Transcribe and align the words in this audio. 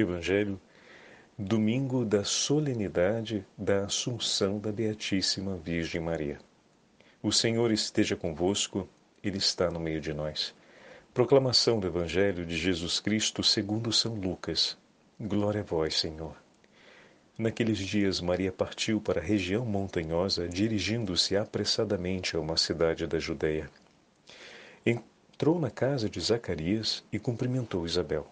Evangelho, 0.00 0.60
domingo 1.38 2.04
da 2.04 2.24
solenidade 2.24 3.44
da 3.56 3.84
Assunção 3.84 4.58
da 4.58 4.72
Beatíssima 4.72 5.56
Virgem 5.56 6.00
Maria. 6.00 6.38
O 7.22 7.30
Senhor 7.30 7.70
esteja 7.70 8.16
convosco, 8.16 8.88
Ele 9.22 9.36
está 9.36 9.70
no 9.70 9.78
meio 9.78 10.00
de 10.00 10.14
nós. 10.14 10.54
Proclamação 11.12 11.78
do 11.78 11.86
Evangelho 11.86 12.46
de 12.46 12.56
Jesus 12.56 13.00
Cristo 13.00 13.42
segundo 13.42 13.92
São 13.92 14.14
Lucas. 14.14 14.78
Glória 15.20 15.60
a 15.60 15.64
vós, 15.64 16.00
Senhor. 16.00 16.34
Naqueles 17.36 17.78
dias, 17.78 18.18
Maria 18.20 18.50
partiu 18.50 18.98
para 18.98 19.20
a 19.20 19.22
região 19.22 19.66
montanhosa, 19.66 20.48
dirigindo-se 20.48 21.36
apressadamente 21.36 22.34
a 22.34 22.40
uma 22.40 22.56
cidade 22.56 23.06
da 23.06 23.18
Judéia. 23.18 23.70
Entrou 24.86 25.60
na 25.60 25.70
casa 25.70 26.08
de 26.08 26.18
Zacarias 26.18 27.04
e 27.12 27.18
cumprimentou 27.18 27.84
Isabel. 27.84 28.31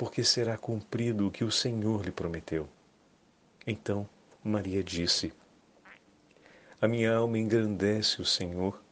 porque 0.00 0.24
será 0.24 0.56
cumprido 0.56 1.26
o 1.26 1.30
que 1.30 1.44
o 1.44 1.52
Senhor 1.52 2.02
lhe 2.02 2.10
prometeu. 2.10 2.66
Então 3.66 4.08
Maria 4.42 4.82
disse: 4.82 5.30
A 6.80 6.88
minha 6.88 7.14
alma 7.14 7.38
engrandece 7.38 8.22
o 8.22 8.24
Senhor, 8.24 8.82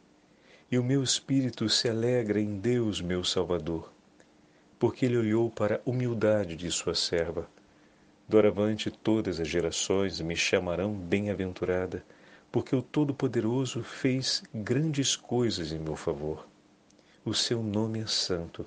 e 0.71 0.79
o 0.79 0.85
meu 0.85 1.03
espírito 1.03 1.67
se 1.67 1.89
alegra 1.89 2.39
em 2.39 2.59
Deus, 2.59 3.01
meu 3.01 3.25
Salvador, 3.25 3.91
porque 4.79 5.07
ele 5.07 5.17
olhou 5.17 5.51
para 5.51 5.77
a 5.77 5.91
humildade 5.91 6.55
de 6.55 6.71
sua 6.71 6.95
serva. 6.95 7.49
Doravante 8.29 8.91
todas 8.91 9.41
as 9.41 9.49
gerações 9.49 10.21
me 10.21 10.37
chamarão 10.37 10.93
bem-aventurada, 10.93 12.05
porque 12.53 12.77
o 12.77 12.83
Todo-Poderoso 12.83 13.83
fez 13.83 14.43
grandes 14.53 15.17
coisas 15.17 15.73
em 15.73 15.79
meu 15.79 15.97
favor. 15.97 16.47
O 17.25 17.33
seu 17.33 17.63
nome 17.63 18.01
é 18.01 18.07
santo 18.07 18.67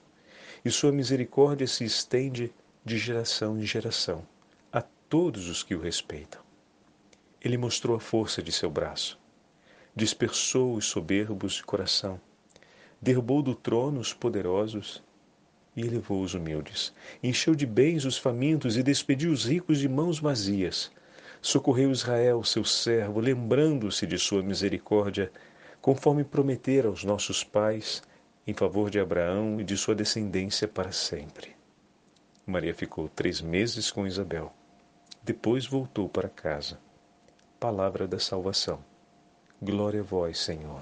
e 0.63 0.69
sua 0.69 0.91
misericórdia 0.91 1.65
se 1.67 1.83
estende 1.83 2.53
de 2.85 2.97
geração 2.97 3.57
em 3.57 3.63
geração 3.63 4.25
a 4.71 4.81
todos 4.81 5.47
os 5.47 5.63
que 5.63 5.75
o 5.75 5.81
respeitam. 5.81 6.41
Ele 7.41 7.57
mostrou 7.57 7.95
a 7.95 7.99
força 7.99 8.41
de 8.41 8.51
seu 8.51 8.69
braço, 8.69 9.19
dispersou 9.95 10.75
os 10.75 10.85
soberbos 10.85 11.53
de 11.53 11.63
coração, 11.63 12.19
derrubou 13.01 13.41
do 13.41 13.55
trono 13.55 13.99
os 13.99 14.13
poderosos 14.13 15.03
e 15.75 15.81
elevou 15.81 16.21
os 16.21 16.33
humildes, 16.33 16.93
encheu 17.23 17.55
de 17.55 17.65
bens 17.65 18.05
os 18.05 18.17
famintos 18.17 18.77
e 18.77 18.83
despediu 18.83 19.31
os 19.31 19.45
ricos 19.45 19.79
de 19.79 19.89
mãos 19.89 20.19
vazias. 20.19 20.91
Socorreu 21.41 21.91
Israel, 21.91 22.43
seu 22.43 22.63
servo, 22.63 23.19
lembrando-se 23.19 24.05
de 24.05 24.19
sua 24.19 24.43
misericórdia, 24.43 25.31
conforme 25.81 26.23
prometera 26.23 26.87
aos 26.87 27.03
nossos 27.03 27.43
pais 27.43 28.03
em 28.45 28.53
favor 28.53 28.89
de 28.89 28.99
Abraão 28.99 29.59
e 29.59 29.63
de 29.63 29.77
sua 29.77 29.95
descendência 29.95 30.67
para 30.67 30.91
sempre. 30.91 31.55
Maria 32.45 32.73
ficou 32.73 33.07
três 33.07 33.41
meses 33.41 33.91
com 33.91 34.07
Isabel. 34.07 34.51
Depois 35.23 35.65
voltou 35.65 36.09
para 36.09 36.27
casa. 36.27 36.79
Palavra 37.59 38.07
da 38.07 38.19
salvação. 38.19 38.83
Glória 39.61 40.01
a 40.01 40.03
vós, 40.03 40.39
Senhor. 40.39 40.81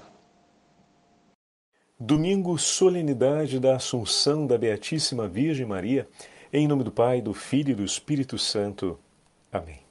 Domingo, 1.98 2.56
solenidade 2.56 3.60
da 3.60 3.76
Assunção 3.76 4.46
da 4.46 4.56
Beatíssima 4.56 5.28
Virgem 5.28 5.66
Maria, 5.66 6.08
em 6.50 6.66
nome 6.66 6.82
do 6.82 6.90
Pai, 6.90 7.20
do 7.20 7.34
Filho 7.34 7.72
e 7.72 7.74
do 7.74 7.84
Espírito 7.84 8.38
Santo. 8.38 8.98
Amém. 9.52 9.89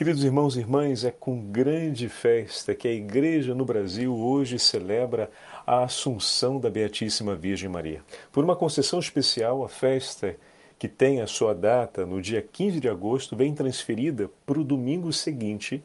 Queridos 0.00 0.24
irmãos 0.24 0.56
e 0.56 0.60
irmãs, 0.60 1.04
é 1.04 1.10
com 1.10 1.38
grande 1.38 2.08
festa 2.08 2.74
que 2.74 2.88
a 2.88 2.90
Igreja 2.90 3.54
no 3.54 3.66
Brasil 3.66 4.16
hoje 4.16 4.58
celebra 4.58 5.30
a 5.66 5.84
Assunção 5.84 6.58
da 6.58 6.70
Beatíssima 6.70 7.36
Virgem 7.36 7.68
Maria. 7.68 8.02
Por 8.32 8.42
uma 8.42 8.56
concessão 8.56 8.98
especial, 8.98 9.62
a 9.62 9.68
festa, 9.68 10.36
que 10.78 10.88
tem 10.88 11.20
a 11.20 11.26
sua 11.26 11.54
data 11.54 12.06
no 12.06 12.22
dia 12.22 12.40
15 12.40 12.80
de 12.80 12.88
agosto, 12.88 13.36
vem 13.36 13.52
transferida 13.52 14.30
para 14.46 14.58
o 14.58 14.64
domingo 14.64 15.12
seguinte, 15.12 15.84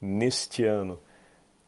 neste 0.00 0.64
ano. 0.64 0.98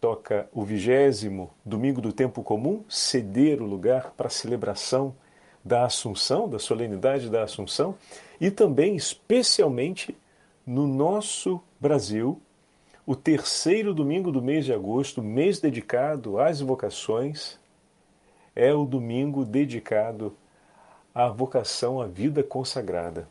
Toca 0.00 0.48
o 0.54 0.64
vigésimo 0.64 1.50
domingo 1.66 2.00
do 2.00 2.14
tempo 2.14 2.42
comum, 2.42 2.82
ceder 2.88 3.60
o 3.60 3.66
lugar 3.66 4.14
para 4.16 4.28
a 4.28 4.30
celebração 4.30 5.14
da 5.62 5.84
Assunção, 5.84 6.48
da 6.48 6.58
solenidade 6.58 7.28
da 7.28 7.42
Assunção, 7.42 7.94
e 8.40 8.50
também, 8.50 8.96
especialmente, 8.96 10.16
no 10.66 10.86
nosso 10.86 11.60
Brasil, 11.78 12.40
o 13.06 13.14
terceiro 13.14 13.92
domingo 13.92 14.32
do 14.32 14.40
mês 14.40 14.64
de 14.64 14.72
agosto, 14.72 15.22
mês 15.22 15.60
dedicado 15.60 16.38
às 16.38 16.60
vocações, 16.60 17.58
é 18.56 18.72
o 18.72 18.84
domingo 18.84 19.44
dedicado 19.44 20.34
à 21.14 21.28
vocação 21.28 22.00
à 22.00 22.06
vida 22.06 22.42
consagrada. 22.42 23.28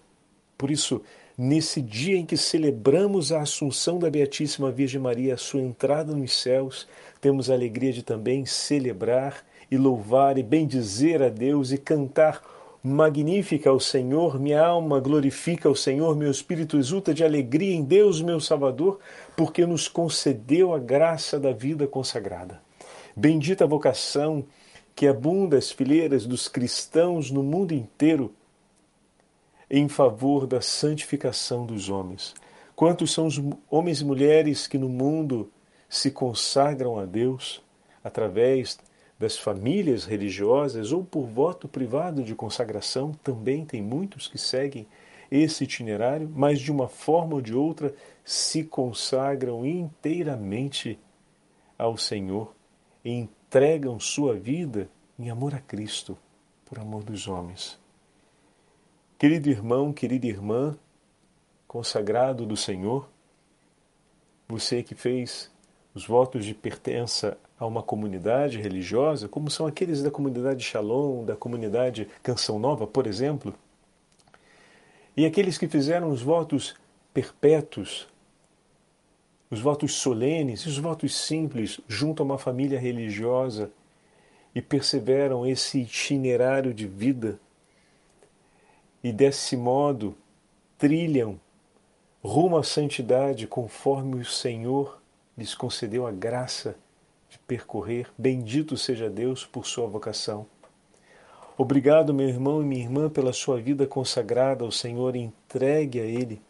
Por 0.57 0.69
isso, 0.69 1.01
nesse 1.37 1.81
dia 1.81 2.17
em 2.17 2.25
que 2.25 2.37
celebramos 2.37 3.31
a 3.31 3.41
Assunção 3.41 3.97
da 3.97 4.09
Beatíssima 4.09 4.71
Virgem 4.71 5.01
Maria, 5.01 5.33
a 5.33 5.37
sua 5.37 5.61
entrada 5.61 6.13
nos 6.13 6.39
céus, 6.39 6.87
temos 7.19 7.49
a 7.49 7.53
alegria 7.53 7.91
de 7.91 8.03
também 8.03 8.45
celebrar 8.45 9.43
e 9.71 9.77
louvar 9.77 10.37
e 10.37 10.43
bendizer 10.43 11.21
a 11.23 11.29
Deus 11.29 11.71
e 11.71 11.77
cantar 11.77 12.41
Magnífica 12.85 13.69
ao 13.69 13.79
Senhor, 13.79 14.37
minha 14.37 14.61
alma 14.61 14.99
glorifica 14.99 15.69
ao 15.69 15.75
Senhor, 15.75 16.17
meu 16.17 16.29
espírito 16.29 16.77
exulta 16.77 17.13
de 17.13 17.23
alegria 17.23 17.73
em 17.73 17.81
Deus, 17.81 18.21
meu 18.21 18.41
Salvador, 18.41 18.99
porque 19.37 19.65
nos 19.65 19.87
concedeu 19.87 20.73
a 20.73 20.79
graça 20.79 21.39
da 21.39 21.53
vida 21.53 21.87
consagrada. 21.87 22.61
Bendita 23.15 23.63
a 23.63 23.67
vocação 23.67 24.43
que 24.93 25.07
abunda 25.07 25.57
as 25.57 25.71
fileiras 25.71 26.25
dos 26.25 26.49
cristãos 26.49 27.31
no 27.31 27.41
mundo 27.41 27.73
inteiro 27.73 28.33
em 29.71 29.87
favor 29.87 30.45
da 30.45 30.59
santificação 30.59 31.65
dos 31.65 31.89
homens. 31.89 32.35
Quantos 32.75 33.13
são 33.13 33.27
os 33.27 33.41
homens 33.71 34.01
e 34.01 34.05
mulheres 34.05 34.67
que 34.67 34.77
no 34.77 34.89
mundo 34.89 35.49
se 35.87 36.11
consagram 36.11 36.99
a 36.99 37.05
Deus 37.05 37.61
através 38.03 38.77
das 39.17 39.37
famílias 39.37 40.05
religiosas 40.05 40.91
ou 40.91 41.03
por 41.03 41.25
voto 41.25 41.67
privado 41.67 42.23
de 42.23 42.35
consagração, 42.35 43.11
também 43.23 43.65
tem 43.65 43.81
muitos 43.81 44.27
que 44.27 44.37
seguem 44.37 44.87
esse 45.31 45.63
itinerário, 45.63 46.29
mas 46.33 46.59
de 46.59 46.71
uma 46.71 46.87
forma 46.87 47.35
ou 47.35 47.41
de 47.41 47.55
outra 47.55 47.93
se 48.23 48.63
consagram 48.63 49.65
inteiramente 49.65 50.99
ao 51.77 51.97
Senhor 51.97 52.53
e 53.03 53.11
entregam 53.11 53.99
sua 53.99 54.35
vida 54.35 54.89
em 55.17 55.29
amor 55.29 55.55
a 55.55 55.59
Cristo, 55.59 56.17
por 56.65 56.79
amor 56.79 57.03
dos 57.03 57.27
homens. 57.27 57.79
Querido 59.17 59.49
irmão, 59.49 59.93
querida 59.93 60.27
irmã, 60.27 60.77
consagrado 61.67 62.45
do 62.45 62.57
Senhor, 62.57 63.09
você 64.47 64.83
que 64.83 64.93
fez 64.93 65.51
os 65.95 66.05
votos 66.05 66.45
de 66.45 66.53
pertença 66.53 67.37
a 67.63 67.67
uma 67.67 67.81
comunidade 67.81 68.59
religiosa, 68.59 69.29
como 69.29 69.49
são 69.49 69.65
aqueles 69.65 70.03
da 70.03 70.11
comunidade 70.11 70.63
Shalom, 70.63 71.23
da 71.23 71.35
comunidade 71.35 72.09
Canção 72.21 72.59
Nova, 72.59 72.85
por 72.85 73.07
exemplo, 73.07 73.53
e 75.15 75.25
aqueles 75.25 75.57
que 75.57 75.67
fizeram 75.67 76.09
os 76.09 76.21
votos 76.21 76.75
perpétuos, 77.13 78.07
os 79.49 79.61
votos 79.61 79.93
solenes 79.93 80.65
os 80.65 80.77
votos 80.77 81.15
simples 81.15 81.79
junto 81.87 82.21
a 82.21 82.25
uma 82.25 82.37
família 82.37 82.79
religiosa 82.79 83.71
e 84.53 84.61
perseveram 84.61 85.45
esse 85.45 85.81
itinerário 85.81 86.73
de 86.73 86.87
vida 86.87 87.39
e 89.03 89.13
desse 89.13 89.55
modo 89.55 90.17
trilham 90.77 91.39
rumo 92.23 92.57
à 92.57 92.63
santidade 92.63 93.47
conforme 93.47 94.19
o 94.19 94.25
Senhor 94.25 95.01
lhes 95.37 95.53
concedeu 95.53 96.07
a 96.07 96.11
graça 96.11 96.75
de 97.33 97.39
percorrer. 97.39 98.07
Bendito 98.17 98.77
seja 98.77 99.09
Deus 99.09 99.43
por 99.43 99.65
sua 99.65 99.87
vocação. 99.87 100.45
Obrigado, 101.57 102.13
meu 102.13 102.29
irmão 102.29 102.61
e 102.61 102.65
minha 102.65 102.83
irmã, 102.83 103.09
pela 103.09 103.33
sua 103.33 103.59
vida 103.59 103.85
consagrada 103.87 104.63
ao 104.63 104.71
Senhor, 104.71 105.15
entregue 105.15 105.99
a 105.99 106.03
Ele. 106.03 106.41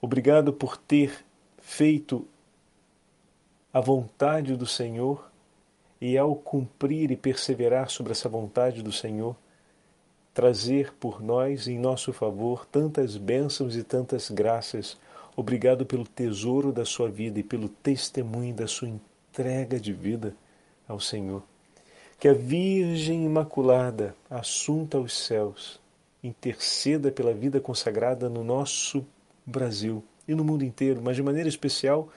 Obrigado 0.00 0.52
por 0.52 0.76
ter 0.76 1.24
feito 1.58 2.26
a 3.72 3.80
vontade 3.80 4.56
do 4.56 4.66
Senhor 4.66 5.30
e, 6.00 6.16
ao 6.16 6.34
cumprir 6.34 7.10
e 7.10 7.16
perseverar 7.16 7.90
sobre 7.90 8.12
essa 8.12 8.28
vontade 8.28 8.82
do 8.82 8.92
Senhor, 8.92 9.34
trazer 10.34 10.92
por 10.94 11.22
nós 11.22 11.66
em 11.66 11.78
nosso 11.78 12.12
favor 12.12 12.66
tantas 12.66 13.16
bênçãos 13.16 13.74
e 13.74 13.82
tantas 13.82 14.30
graças. 14.30 14.98
Obrigado 15.34 15.84
pelo 15.86 16.06
tesouro 16.06 16.72
da 16.72 16.84
sua 16.84 17.10
vida 17.10 17.40
e 17.40 17.42
pelo 17.42 17.68
testemunho 17.68 18.54
da 18.54 18.66
sua 18.66 18.88
entrega 19.38 19.78
de 19.78 19.92
vida 19.92 20.34
ao 20.88 20.98
Senhor. 20.98 21.44
Que 22.18 22.26
a 22.26 22.32
Virgem 22.32 23.24
Imaculada, 23.24 24.16
assunta 24.28 24.98
aos 24.98 25.16
céus, 25.16 25.80
interceda 26.24 27.12
pela 27.12 27.32
vida 27.32 27.60
consagrada 27.60 28.28
no 28.28 28.42
nosso 28.42 29.06
Brasil 29.46 30.02
e 30.26 30.34
no 30.34 30.42
mundo 30.42 30.64
inteiro, 30.64 31.00
mas 31.00 31.14
de 31.14 31.22
maneira 31.22 31.48
especial, 31.48 32.08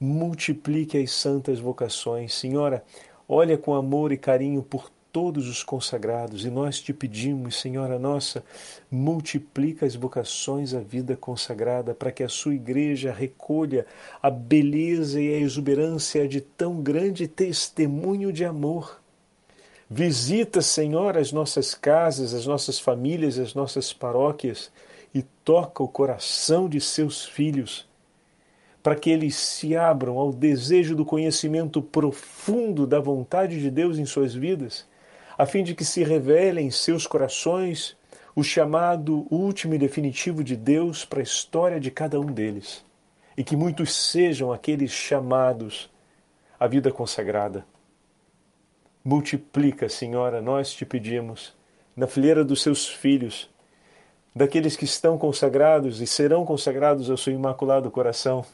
multiplique 0.00 0.98
as 0.98 1.12
santas 1.12 1.60
vocações. 1.60 2.34
Senhora, 2.34 2.84
olha 3.28 3.56
com 3.56 3.74
amor 3.74 4.10
e 4.10 4.18
carinho 4.18 4.60
por 4.60 4.90
todos 5.14 5.48
os 5.48 5.62
consagrados 5.62 6.44
e 6.44 6.50
nós 6.50 6.80
te 6.80 6.92
pedimos, 6.92 7.60
Senhora 7.60 8.00
nossa, 8.00 8.42
multiplica 8.90 9.86
as 9.86 9.94
vocações 9.94 10.74
à 10.74 10.80
vida 10.80 11.16
consagrada 11.16 11.94
para 11.94 12.10
que 12.10 12.24
a 12.24 12.28
sua 12.28 12.56
igreja 12.56 13.12
recolha 13.12 13.86
a 14.20 14.28
beleza 14.28 15.20
e 15.20 15.32
a 15.32 15.38
exuberância 15.38 16.26
de 16.26 16.40
tão 16.40 16.82
grande 16.82 17.28
testemunho 17.28 18.32
de 18.32 18.44
amor. 18.44 19.00
Visita, 19.88 20.60
Senhor, 20.60 21.16
as 21.16 21.30
nossas 21.30 21.76
casas, 21.76 22.34
as 22.34 22.44
nossas 22.44 22.80
famílias, 22.80 23.38
as 23.38 23.54
nossas 23.54 23.92
paróquias 23.92 24.68
e 25.14 25.22
toca 25.44 25.80
o 25.80 25.86
coração 25.86 26.68
de 26.68 26.80
seus 26.80 27.24
filhos 27.24 27.86
para 28.82 28.96
que 28.96 29.10
eles 29.10 29.36
se 29.36 29.76
abram 29.76 30.18
ao 30.18 30.32
desejo 30.32 30.96
do 30.96 31.04
conhecimento 31.04 31.80
profundo 31.80 32.84
da 32.84 32.98
vontade 32.98 33.60
de 33.60 33.70
Deus 33.70 33.96
em 33.96 34.04
suas 34.04 34.34
vidas 34.34 34.92
a 35.36 35.46
fim 35.46 35.62
de 35.62 35.74
que 35.74 35.84
se 35.84 36.02
revele 36.02 36.60
em 36.60 36.70
seus 36.70 37.06
corações 37.06 37.96
o 38.36 38.42
chamado 38.42 39.26
último 39.30 39.74
e 39.74 39.78
definitivo 39.78 40.42
de 40.42 40.56
Deus 40.56 41.04
para 41.04 41.20
a 41.20 41.22
história 41.22 41.78
de 41.78 41.90
cada 41.90 42.20
um 42.20 42.26
deles, 42.26 42.84
e 43.36 43.44
que 43.44 43.56
muitos 43.56 43.94
sejam 43.94 44.52
aqueles 44.52 44.90
chamados 44.90 45.90
à 46.58 46.66
vida 46.66 46.90
consagrada. 46.90 47.64
Multiplica, 49.04 49.88
Senhora, 49.88 50.40
nós 50.40 50.72
te 50.72 50.84
pedimos, 50.84 51.54
na 51.94 52.06
fileira 52.06 52.44
dos 52.44 52.62
seus 52.62 52.88
filhos, 52.88 53.48
daqueles 54.34 54.76
que 54.76 54.84
estão 54.84 55.16
consagrados 55.16 56.00
e 56.00 56.06
serão 56.06 56.44
consagrados 56.44 57.08
ao 57.08 57.16
seu 57.16 57.32
imaculado 57.32 57.90
coração. 57.90 58.44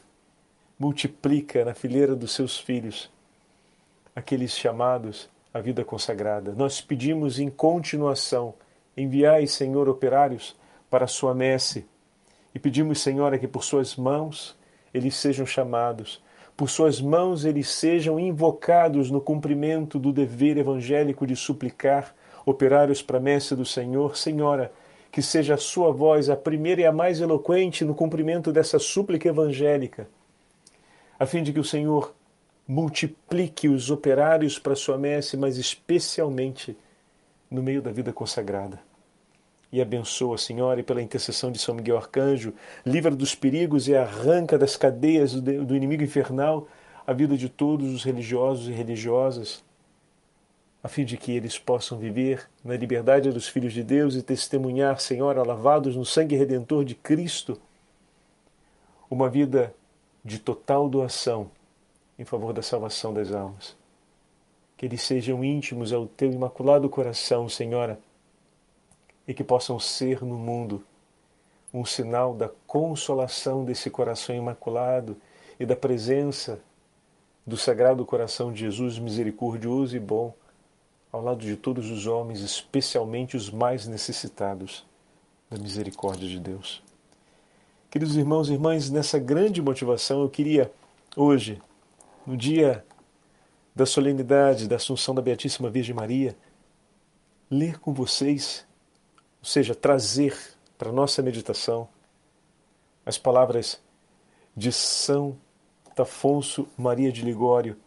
Multiplica 0.77 1.65
na 1.65 1.73
fileira 1.73 2.15
dos 2.15 2.33
seus 2.33 2.59
filhos 2.59 3.09
aqueles 4.15 4.55
chamados 4.55 5.29
a 5.53 5.59
vida 5.59 5.83
consagrada. 5.83 6.53
Nós 6.53 6.81
pedimos 6.81 7.39
em 7.39 7.49
continuação, 7.49 8.53
enviai, 8.95 9.47
Senhor, 9.47 9.89
operários 9.89 10.55
para 10.89 11.05
a 11.05 11.07
sua 11.07 11.33
messe. 11.33 11.85
E 12.53 12.59
pedimos, 12.59 12.99
Senhor, 12.99 13.37
que 13.37 13.47
por 13.47 13.63
suas 13.63 13.95
mãos 13.95 14.57
eles 14.93 15.15
sejam 15.15 15.45
chamados, 15.45 16.21
por 16.55 16.69
suas 16.69 16.99
mãos 17.01 17.45
eles 17.45 17.69
sejam 17.69 18.19
invocados 18.19 19.09
no 19.09 19.21
cumprimento 19.21 19.97
do 19.97 20.11
dever 20.11 20.57
evangélico 20.57 21.25
de 21.25 21.35
suplicar 21.35 22.13
operários 22.45 23.01
para 23.01 23.17
a 23.17 23.21
messe 23.21 23.55
do 23.55 23.65
Senhor. 23.65 24.17
Senhora, 24.17 24.71
que 25.11 25.21
seja 25.21 25.55
a 25.55 25.57
sua 25.57 25.91
voz 25.91 26.29
a 26.29 26.35
primeira 26.35 26.81
e 26.81 26.85
a 26.85 26.91
mais 26.91 27.19
eloquente 27.19 27.83
no 27.83 27.93
cumprimento 27.93 28.51
dessa 28.51 28.79
súplica 28.79 29.27
evangélica, 29.27 30.07
a 31.19 31.25
fim 31.25 31.43
de 31.43 31.51
que 31.51 31.59
o 31.59 31.63
Senhor 31.63 32.13
multiplique 32.67 33.67
os 33.67 33.89
operários 33.89 34.57
para 34.57 34.75
sua 34.75 34.97
messe, 34.97 35.35
mas 35.35 35.57
especialmente 35.57 36.77
no 37.49 37.61
meio 37.61 37.81
da 37.81 37.91
vida 37.91 38.13
consagrada. 38.13 38.79
E 39.71 39.81
abençoa, 39.81 40.37
Senhora, 40.37 40.79
e 40.79 40.83
pela 40.83 41.01
intercessão 41.01 41.51
de 41.51 41.59
São 41.59 41.75
Miguel 41.75 41.97
Arcanjo, 41.97 42.53
livra 42.85 43.15
dos 43.15 43.33
perigos 43.33 43.87
e 43.87 43.95
arranca 43.95 44.57
das 44.57 44.75
cadeias 44.75 45.33
do 45.33 45.75
inimigo 45.75 46.03
infernal 46.03 46.67
a 47.07 47.13
vida 47.13 47.37
de 47.37 47.49
todos 47.49 47.93
os 47.93 48.03
religiosos 48.03 48.67
e 48.67 48.71
religiosas, 48.71 49.63
a 50.83 50.87
fim 50.87 51.05
de 51.05 51.15
que 51.15 51.31
eles 51.31 51.57
possam 51.57 51.97
viver 51.97 52.49
na 52.63 52.75
liberdade 52.75 53.31
dos 53.31 53.47
filhos 53.47 53.73
de 53.73 53.83
Deus 53.83 54.15
e 54.15 54.21
testemunhar, 54.21 54.99
Senhora, 54.99 55.43
lavados 55.43 55.95
no 55.95 56.05
sangue 56.05 56.35
redentor 56.35 56.83
de 56.83 56.95
Cristo, 56.95 57.59
uma 59.09 59.29
vida 59.29 59.73
de 60.23 60.39
total 60.39 60.89
doação 60.89 61.49
em 62.21 62.23
favor 62.23 62.53
da 62.53 62.61
salvação 62.61 63.11
das 63.11 63.31
almas. 63.31 63.75
Que 64.77 64.85
eles 64.85 65.01
sejam 65.01 65.43
íntimos 65.43 65.91
ao 65.91 66.05
teu 66.05 66.31
imaculado 66.31 66.87
coração, 66.87 67.49
Senhora, 67.49 67.99
e 69.27 69.33
que 69.33 69.43
possam 69.43 69.79
ser 69.79 70.23
no 70.23 70.37
mundo 70.37 70.83
um 71.73 71.83
sinal 71.83 72.35
da 72.35 72.47
consolação 72.67 73.65
desse 73.65 73.89
coração 73.89 74.35
imaculado 74.35 75.17
e 75.59 75.65
da 75.65 75.75
presença 75.75 76.61
do 77.45 77.57
Sagrado 77.57 78.05
Coração 78.05 78.53
de 78.53 78.59
Jesus 78.59 78.99
misericordioso 78.99 79.95
e 79.95 79.99
bom 79.99 80.31
ao 81.11 81.23
lado 81.23 81.39
de 81.39 81.55
todos 81.55 81.89
os 81.89 82.05
homens, 82.05 82.41
especialmente 82.41 83.35
os 83.35 83.49
mais 83.49 83.87
necessitados 83.87 84.85
da 85.49 85.57
misericórdia 85.57 86.29
de 86.29 86.39
Deus. 86.39 86.83
Queridos 87.89 88.15
irmãos 88.15 88.47
e 88.47 88.53
irmãs, 88.53 88.91
nessa 88.91 89.17
grande 89.17 89.59
motivação 89.59 90.21
eu 90.21 90.29
queria 90.29 90.71
hoje 91.15 91.59
no 92.25 92.37
dia 92.37 92.85
da 93.75 93.85
solenidade 93.85 94.67
da 94.67 94.75
Assunção 94.75 95.15
da 95.15 95.21
Beatíssima 95.21 95.69
Virgem 95.69 95.95
Maria, 95.95 96.35
ler 97.49 97.79
com 97.79 97.93
vocês, 97.93 98.65
ou 99.39 99.45
seja, 99.45 99.73
trazer 99.73 100.37
para 100.77 100.91
nossa 100.91 101.21
meditação 101.21 101.87
as 103.05 103.17
palavras 103.17 103.81
de 104.55 104.71
São 104.71 105.37
Afonso 105.97 106.67
Maria 106.77 107.11
de 107.11 107.21
Ligório. 107.21 107.77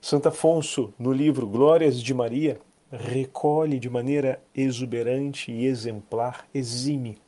Santo 0.00 0.28
Afonso, 0.28 0.92
no 0.98 1.12
livro 1.12 1.46
Glórias 1.46 2.00
de 2.00 2.12
Maria, 2.12 2.60
recolhe 2.90 3.78
de 3.78 3.90
maneira 3.90 4.40
exuberante 4.54 5.50
e 5.50 5.66
exemplar, 5.66 6.46
exime, 6.54 7.18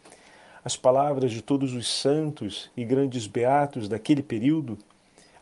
as 0.64 0.76
palavras 0.76 1.30
de 1.30 1.42
todos 1.42 1.72
os 1.74 1.88
santos 1.88 2.70
e 2.76 2.84
grandes 2.84 3.26
beatos 3.26 3.88
daquele 3.88 4.22
período 4.22 4.76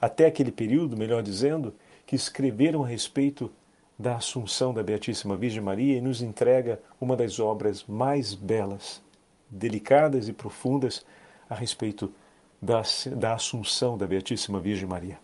até 0.04 0.26
aquele 0.26 0.52
período, 0.52 0.98
melhor 0.98 1.22
dizendo, 1.22 1.74
que 2.04 2.14
escreveram 2.14 2.84
a 2.84 2.86
respeito 2.86 3.50
da 3.98 4.16
Assunção 4.16 4.74
da 4.74 4.82
Beatíssima 4.82 5.34
Virgem 5.34 5.62
Maria 5.62 5.96
e 5.96 6.00
nos 6.00 6.20
entrega 6.20 6.78
uma 7.00 7.16
das 7.16 7.40
obras 7.40 7.84
mais 7.84 8.34
belas, 8.34 9.02
delicadas 9.48 10.28
e 10.28 10.32
profundas 10.34 11.06
a 11.48 11.54
respeito 11.54 12.12
da, 12.60 12.82
da 13.16 13.32
Assunção 13.32 13.96
da 13.96 14.06
Beatíssima 14.06 14.60
Virgem 14.60 14.86
Maria. 14.86 15.18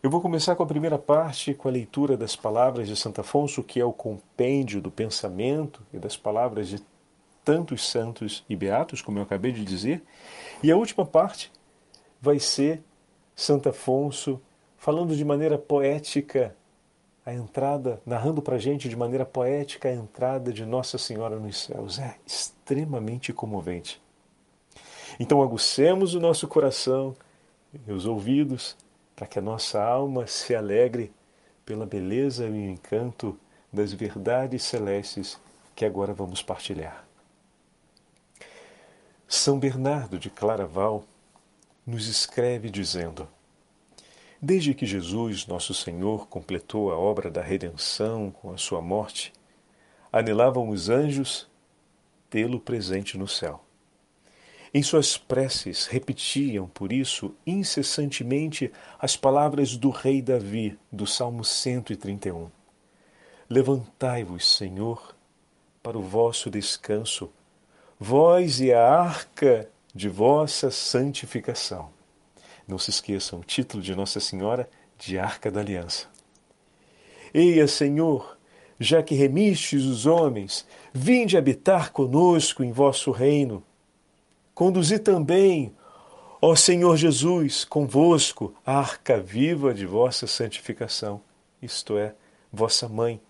Eu 0.00 0.08
vou 0.08 0.20
começar 0.20 0.54
com 0.54 0.62
a 0.62 0.66
primeira 0.66 0.98
parte, 0.98 1.52
com 1.52 1.66
a 1.66 1.72
leitura 1.72 2.16
das 2.16 2.36
palavras 2.36 2.86
de 2.86 2.94
Santo 2.94 3.22
Afonso, 3.22 3.60
que 3.64 3.80
é 3.80 3.84
o 3.84 3.92
compêndio 3.92 4.80
do 4.80 4.90
pensamento 4.90 5.82
e 5.92 5.98
das 5.98 6.16
palavras 6.16 6.68
de 6.68 6.80
tantos 7.44 7.88
santos 7.88 8.44
e 8.48 8.54
beatos, 8.54 9.02
como 9.02 9.18
eu 9.18 9.24
acabei 9.24 9.50
de 9.50 9.64
dizer, 9.64 10.00
e 10.62 10.70
a 10.70 10.76
última 10.76 11.04
parte 11.04 11.50
vai 12.20 12.38
ser 12.38 12.80
Santo 13.34 13.68
Afonso, 13.68 14.40
falando 14.76 15.16
de 15.16 15.24
maneira 15.24 15.58
poética 15.58 16.54
a 17.26 17.32
entrada, 17.32 18.00
narrando 18.04 18.42
para 18.42 18.56
a 18.56 18.58
gente 18.58 18.88
de 18.88 18.96
maneira 18.96 19.24
poética 19.24 19.88
a 19.88 19.92
entrada 19.92 20.52
de 20.52 20.64
Nossa 20.66 20.98
Senhora 20.98 21.38
nos 21.38 21.62
céus. 21.62 21.98
É 21.98 22.16
extremamente 22.26 23.32
comovente. 23.32 24.00
Então 25.18 25.42
aguçemos 25.42 26.14
o 26.14 26.20
nosso 26.20 26.46
coração 26.46 27.16
e 27.86 27.92
os 27.92 28.04
ouvidos 28.04 28.76
para 29.16 29.26
que 29.26 29.38
a 29.38 29.42
nossa 29.42 29.82
alma 29.82 30.26
se 30.26 30.54
alegre 30.54 31.12
pela 31.64 31.86
beleza 31.86 32.46
e 32.46 32.50
o 32.50 32.70
encanto 32.70 33.38
das 33.72 33.92
verdades 33.92 34.62
celestes 34.62 35.40
que 35.74 35.84
agora 35.84 36.12
vamos 36.12 36.42
partilhar. 36.42 37.04
São 39.26 39.58
Bernardo 39.58 40.18
de 40.18 40.30
Claraval 40.30 41.04
nos 41.86 42.06
escreve 42.06 42.70
dizendo: 42.70 43.28
Desde 44.40 44.74
que 44.74 44.86
Jesus, 44.86 45.46
nosso 45.46 45.74
Senhor, 45.74 46.26
completou 46.28 46.92
a 46.92 46.98
obra 46.98 47.30
da 47.30 47.42
redenção 47.42 48.30
com 48.30 48.52
a 48.52 48.58
sua 48.58 48.80
morte, 48.80 49.32
anelavam 50.12 50.68
os 50.68 50.88
anjos 50.88 51.48
tê-lo 52.30 52.58
presente 52.58 53.16
no 53.16 53.28
céu. 53.28 53.64
Em 54.72 54.82
suas 54.82 55.16
preces 55.16 55.86
repetiam, 55.86 56.66
por 56.66 56.90
isso, 56.90 57.32
incessantemente 57.46 58.72
as 58.98 59.16
palavras 59.16 59.76
do 59.76 59.90
rei 59.90 60.20
Davi, 60.20 60.76
do 60.90 61.06
Salmo 61.06 61.44
131. 61.44 62.50
Levantai-vos, 63.48 64.56
Senhor, 64.56 65.14
para 65.80 65.96
o 65.96 66.02
vosso 66.02 66.50
descanso, 66.50 67.30
vós 68.00 68.58
e 68.58 68.72
a 68.72 68.84
arca 68.84 69.70
de 69.94 70.08
vossa 70.08 70.70
santificação. 70.70 71.90
Não 72.66 72.78
se 72.78 72.90
esqueçam, 72.90 73.40
o 73.40 73.44
título 73.44 73.82
de 73.82 73.94
Nossa 73.94 74.18
Senhora 74.18 74.68
de 74.98 75.18
Arca 75.18 75.50
da 75.50 75.60
Aliança. 75.60 76.08
Eia, 77.32 77.68
Senhor, 77.68 78.36
já 78.78 79.02
que 79.02 79.14
remistes 79.14 79.84
os 79.84 80.06
homens, 80.06 80.66
vinde 80.92 81.36
habitar 81.36 81.92
conosco 81.92 82.64
em 82.64 82.72
vosso 82.72 83.10
reino. 83.10 83.62
Conduzi 84.54 84.98
também, 84.98 85.74
ó 86.40 86.54
Senhor 86.54 86.96
Jesus, 86.96 87.64
convosco 87.64 88.54
a 88.64 88.78
arca 88.78 89.20
viva 89.20 89.74
de 89.74 89.86
vossa 89.86 90.26
santificação, 90.26 91.20
isto 91.60 91.98
é, 91.98 92.14
vossa 92.52 92.88
mãe, 92.88 93.20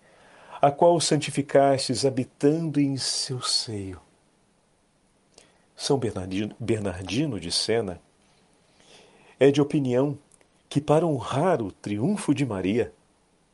a 0.61 0.71
qual 0.71 0.99
santificastes 0.99 2.05
habitando 2.05 2.79
em 2.79 2.97
seu 2.97 3.41
seio. 3.41 4.04
São 5.75 5.97
Bernardino, 5.97 6.55
Bernardino 6.59 7.39
de 7.39 7.51
Sena 7.51 8.01
é 9.39 9.51
de 9.51 9.61
opinião 9.61 10.17
que, 10.69 10.79
para 10.79 11.05
honrar 11.05 11.61
o 11.61 11.71
triunfo 11.71 12.33
de 12.33 12.45
Maria, 12.45 12.93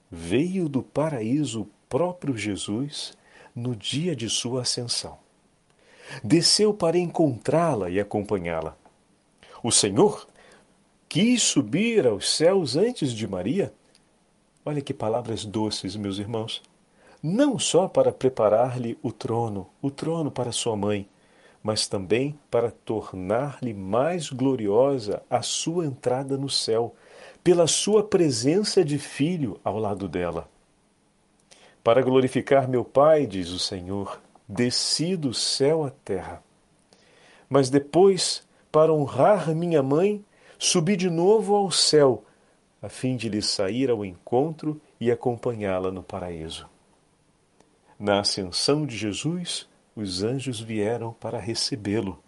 veio 0.09 0.69
do 0.69 0.83
paraíso 0.83 1.67
próprio 1.89 2.37
Jesus 2.37 3.17
no 3.55 3.75
dia 3.75 4.15
de 4.15 4.29
sua 4.29 4.61
ascensão. 4.61 5.17
Desceu 6.23 6.73
para 6.73 6.97
encontrá-la 6.97 7.89
e 7.89 7.99
acompanhá-la. 7.99 8.77
O 9.63 9.71
Senhor 9.71 10.27
quis 11.07 11.41
subir 11.41 12.05
aos 12.05 12.29
céus 12.35 12.75
antes 12.75 13.11
de 13.13 13.27
Maria. 13.27 13.73
Olha 14.65 14.81
que 14.81 14.93
palavras 14.93 15.45
doces, 15.45 15.95
meus 15.95 16.17
irmãos. 16.17 16.61
Não 17.21 17.59
só 17.59 17.87
para 17.87 18.11
preparar-lhe 18.11 18.97
o 19.01 19.11
trono, 19.11 19.67
o 19.81 19.91
trono 19.91 20.31
para 20.31 20.51
sua 20.51 20.75
mãe, 20.75 21.07
mas 21.63 21.87
também 21.87 22.37
para 22.49 22.71
tornar-lhe 22.71 23.73
mais 23.73 24.29
gloriosa 24.29 25.21
a 25.29 25.41
sua 25.41 25.85
entrada 25.85 26.37
no 26.37 26.49
céu, 26.49 26.95
pela 27.43 27.67
sua 27.67 28.03
presença 28.03 28.83
de 28.83 28.97
filho 28.97 29.59
ao 29.63 29.77
lado 29.77 30.07
dela. 30.07 30.49
Para 31.83 32.01
glorificar 32.01 32.67
meu 32.67 32.83
Pai, 32.83 33.25
diz 33.25 33.49
o 33.49 33.59
Senhor, 33.59 34.21
desci 34.47 35.15
do 35.15 35.33
céu 35.33 35.83
à 35.83 35.89
terra. 35.89 36.43
Mas 37.49 37.69
depois, 37.69 38.47
para 38.71 38.93
honrar 38.93 39.53
minha 39.55 39.81
mãe, 39.81 40.23
subi 40.57 40.95
de 40.95 41.09
novo 41.09 41.55
ao 41.55 41.71
céu, 41.71 42.23
a 42.81 42.89
fim 42.89 43.15
de 43.15 43.29
lhe 43.29 43.41
sair 43.41 43.89
ao 43.89 44.05
encontro 44.05 44.79
e 44.99 45.11
acompanhá-la 45.11 45.91
no 45.91 46.01
paraíso. 46.01 46.67
Na 47.99 48.19
ascensão 48.19 48.85
de 48.85 48.97
Jesus, 48.97 49.67
os 49.95 50.23
anjos 50.23 50.59
vieram 50.59 51.13
para 51.13 51.39
recebê-lo, 51.39 52.21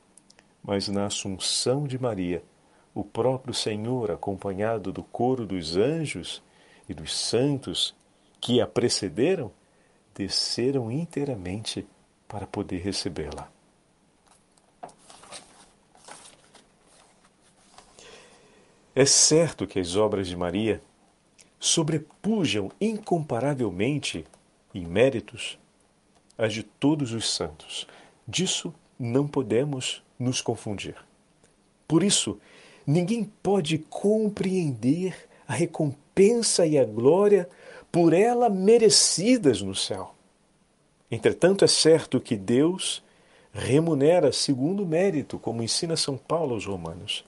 mas 0.62 0.88
na 0.88 1.06
assunção 1.06 1.88
de 1.88 1.98
Maria, 1.98 2.44
o 2.94 3.04
próprio 3.04 3.54
Senhor, 3.54 4.12
acompanhado 4.12 4.92
do 4.92 5.04
coro 5.04 5.46
dos 5.46 5.76
anjos 5.76 6.44
e 6.88 6.94
dos 6.94 7.16
santos 7.16 7.96
que 8.40 8.62
a 8.62 8.68
precederam, 8.68 9.52
desceram 10.14 10.92
inteiramente 10.92 11.88
para 12.28 12.46
poder 12.46 12.80
recebê-la. 12.80 13.50
É 18.96 19.06
certo 19.06 19.66
que 19.66 19.80
as 19.80 19.96
obras 19.96 20.28
de 20.28 20.38
Maria 20.38 20.82
sobrepujam 21.60 22.70
incomparavelmente 22.80 24.24
em 24.74 24.86
méritos 24.86 25.58
as 26.44 26.54
de 26.54 26.62
todos 26.64 27.14
os 27.14 27.34
santos. 27.34 27.88
Disso 28.28 28.74
não 29.00 29.26
podemos 29.26 30.04
nos 30.20 30.42
confundir. 30.42 30.96
Por 31.88 32.04
isso, 32.04 32.38
ninguém 32.86 33.24
pode 33.42 33.78
compreender 33.78 35.16
a 35.48 35.54
recompensa 35.54 36.66
e 36.66 36.78
a 36.78 36.84
glória 36.84 37.48
por 37.90 38.12
ela 38.12 38.50
merecidas 38.50 39.62
no 39.62 39.74
céu. 39.74 40.14
Entretanto, 41.10 41.64
é 41.64 41.68
certo 41.68 42.20
que 42.20 42.36
Deus 42.36 43.02
remunera 43.54 44.34
segundo 44.34 44.86
mérito, 44.86 45.40
como 45.40 45.64
ensina 45.64 45.96
São 45.96 46.18
Paulo 46.18 46.56
aos 46.56 46.66
Romanos. 46.66 47.24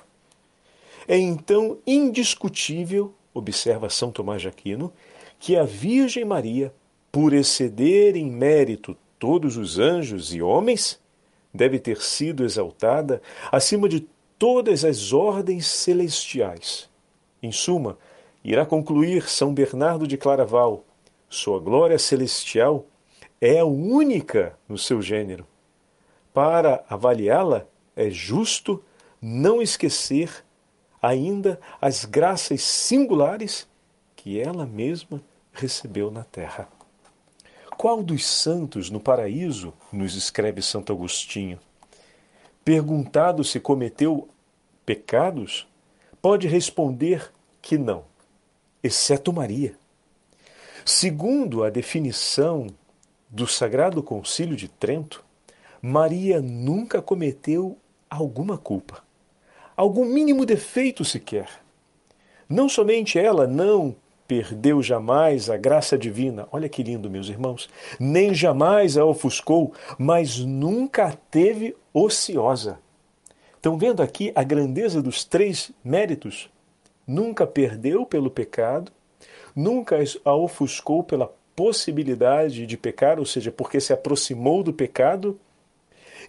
É 1.08 1.18
então 1.18 1.78
indiscutível, 1.88 3.14
observa 3.34 3.90
São 3.90 4.12
Tomás 4.12 4.42
de 4.42 4.50
Aquino, 4.50 4.92
que 5.40 5.56
a 5.56 5.64
Virgem 5.64 6.26
Maria, 6.26 6.74
por 7.14 7.32
exceder 7.32 8.18
em 8.18 8.30
mérito 8.30 8.98
todos 9.20 9.58
os 9.58 9.80
anjos 9.80 10.34
e 10.34 10.42
homens, 10.42 11.00
deve 11.54 11.80
ter 11.80 12.02
sido 12.02 12.44
exaltada 12.44 13.22
acima 13.52 13.88
de 13.88 14.08
todas 14.38 14.84
as 14.84 15.14
ordens 15.14 15.68
celestiais. 15.68 16.90
Em 17.42 17.52
suma, 17.52 17.98
irá 18.44 18.66
concluir 18.66 19.30
São 19.30 19.54
Bernardo 19.54 20.08
de 20.08 20.18
Claraval, 20.18 20.84
sua 21.30 21.60
glória 21.60 21.98
celestial 21.98 22.86
é 23.42 23.64
única 23.64 24.58
no 24.68 24.78
seu 24.78 25.02
gênero. 25.02 25.46
Para 26.34 26.84
avaliá-la, 26.90 27.66
é 27.96 28.10
justo 28.10 28.84
não 29.22 29.62
esquecer 29.62 30.44
ainda 31.02 31.60
as 31.80 32.06
graças 32.06 32.62
singulares 32.62 33.68
que 34.16 34.40
ela 34.40 34.66
mesma 34.66 35.22
recebeu 35.54 36.12
na 36.12 36.24
terra. 36.24 36.68
Qual 37.78 38.02
dos 38.02 38.26
santos 38.26 38.90
no 38.90 39.00
paraíso, 39.00 39.74
nos 39.92 40.16
escreve 40.16 40.62
Santo 40.62 40.94
Agostinho, 40.94 41.60
perguntado 42.64 43.44
se 43.44 43.60
cometeu 43.60 44.30
pecados, 44.86 45.68
pode 46.22 46.48
responder 46.48 47.32
que 47.62 47.78
não, 47.78 48.06
exceto 48.82 49.34
Maria. 49.34 49.76
Segundo 50.86 51.64
a 51.64 51.70
definição 51.70 52.68
do 53.30 53.46
Sagrado 53.46 54.02
Concílio 54.02 54.56
de 54.56 54.70
Trento, 54.70 55.24
Maria 55.82 56.42
nunca 56.42 57.02
cometeu 57.02 57.78
alguma 58.10 58.58
culpa, 58.58 59.04
algum 59.76 60.06
mínimo 60.06 60.46
defeito 60.46 61.04
sequer. 61.04 61.50
Não 62.48 62.70
somente 62.70 63.20
ela 63.20 63.46
não 63.46 63.96
perdeu 64.28 64.82
jamais 64.82 65.50
a 65.50 65.58
graça 65.58 65.98
divina, 65.98 66.48
olha 66.52 66.68
que 66.68 66.84
lindo, 66.84 67.10
meus 67.10 67.30
irmãos, 67.30 67.70
nem 68.00 68.34
jamais 68.34 68.98
a 68.98 69.06
ofuscou, 69.06 69.74
mas 69.98 70.40
nunca 70.40 71.06
a 71.06 71.12
teve 71.12 71.76
ociosa. 71.94 72.80
Estão 73.56 73.78
vendo 73.78 74.02
aqui 74.02 74.32
a 74.36 74.44
grandeza 74.44 75.02
dos 75.02 75.24
três 75.24 75.72
méritos? 75.84 76.50
Nunca 77.08 77.46
perdeu 77.46 78.06
pelo 78.06 78.30
pecado, 78.30 78.92
nunca 79.56 79.98
a 80.24 80.36
ofuscou 80.36 81.04
pela 81.04 81.32
possibilidade 81.56 82.66
de 82.66 82.78
pecar, 82.78 83.20
ou 83.20 83.26
seja, 83.26 83.52
porque 83.52 83.80
se 83.80 83.94
aproximou 83.94 84.62
do 84.62 84.74
pecado, 84.74 85.40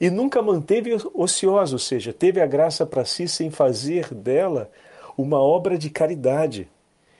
e 0.00 0.10
nunca 0.10 0.42
manteve 0.42 0.96
ociosa, 1.14 1.74
ou 1.74 1.78
seja, 1.78 2.12
teve 2.12 2.40
a 2.40 2.46
graça 2.46 2.84
para 2.84 3.04
si 3.04 3.26
sem 3.26 3.50
fazer 3.50 4.12
dela 4.14 4.70
uma 5.16 5.40
obra 5.40 5.78
de 5.78 5.88
caridade. 5.88 6.68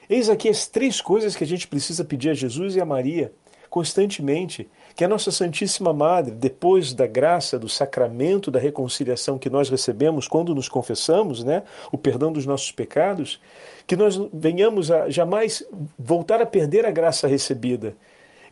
Eis 0.09 0.29
aqui 0.29 0.49
as 0.49 0.67
três 0.67 1.01
coisas 1.01 1.35
que 1.35 1.45
a 1.45 1.47
gente 1.47 1.67
precisa 1.67 2.05
pedir 2.05 2.31
a 2.31 2.35
Jesus 2.35 2.77
e 2.77 2.81
a 2.81 2.85
Maria 2.85 3.33
constantemente, 3.69 4.69
que 4.95 5.05
a 5.05 5.09
nossa 5.09 5.31
Santíssima 5.31 5.93
Madre, 5.93 6.35
depois 6.35 6.95
da 6.95 7.07
graça, 7.07 7.59
do 7.59 7.69
sacramento 7.69 8.51
da 8.51 8.59
reconciliação 8.59 9.39
que 9.39 9.51
nós 9.51 9.69
recebemos 9.69 10.27
quando 10.27 10.55
nos 10.55 10.67
confessamos, 10.67 11.45
né, 11.45 11.63
o 11.93 11.99
perdão 11.99 12.33
dos 12.33 12.47
nossos 12.47 12.73
pecados, 12.73 13.39
que 13.87 13.95
nós 13.95 14.17
venhamos 14.33 14.91
a 14.91 15.11
jamais 15.11 15.63
voltar 15.99 16.41
a 16.41 16.47
perder 16.47 16.87
a 16.87 16.91
graça 16.91 17.29
recebida 17.29 17.95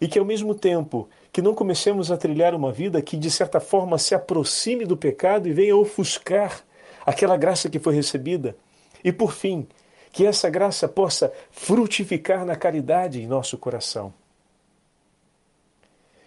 e 0.00 0.06
que 0.06 0.18
ao 0.18 0.24
mesmo 0.24 0.54
tempo 0.54 1.08
que 1.32 1.40
não 1.40 1.54
comecemos 1.54 2.10
a 2.10 2.16
trilhar 2.18 2.54
uma 2.54 2.70
vida 2.70 3.00
que 3.00 3.16
de 3.16 3.30
certa 3.30 3.60
forma 3.60 3.96
se 3.96 4.14
aproxime 4.14 4.84
do 4.84 4.96
pecado 4.96 5.48
e 5.48 5.52
venha 5.52 5.74
ofuscar 5.74 6.60
aquela 7.06 7.36
graça 7.36 7.70
que 7.70 7.78
foi 7.78 7.94
recebida. 7.94 8.56
E 9.02 9.12
por 9.12 9.32
fim, 9.32 9.66
que 10.14 10.24
essa 10.24 10.48
graça 10.48 10.86
possa 10.86 11.32
frutificar 11.50 12.46
na 12.46 12.54
caridade 12.54 13.20
em 13.20 13.26
nosso 13.26 13.58
coração. 13.58 14.14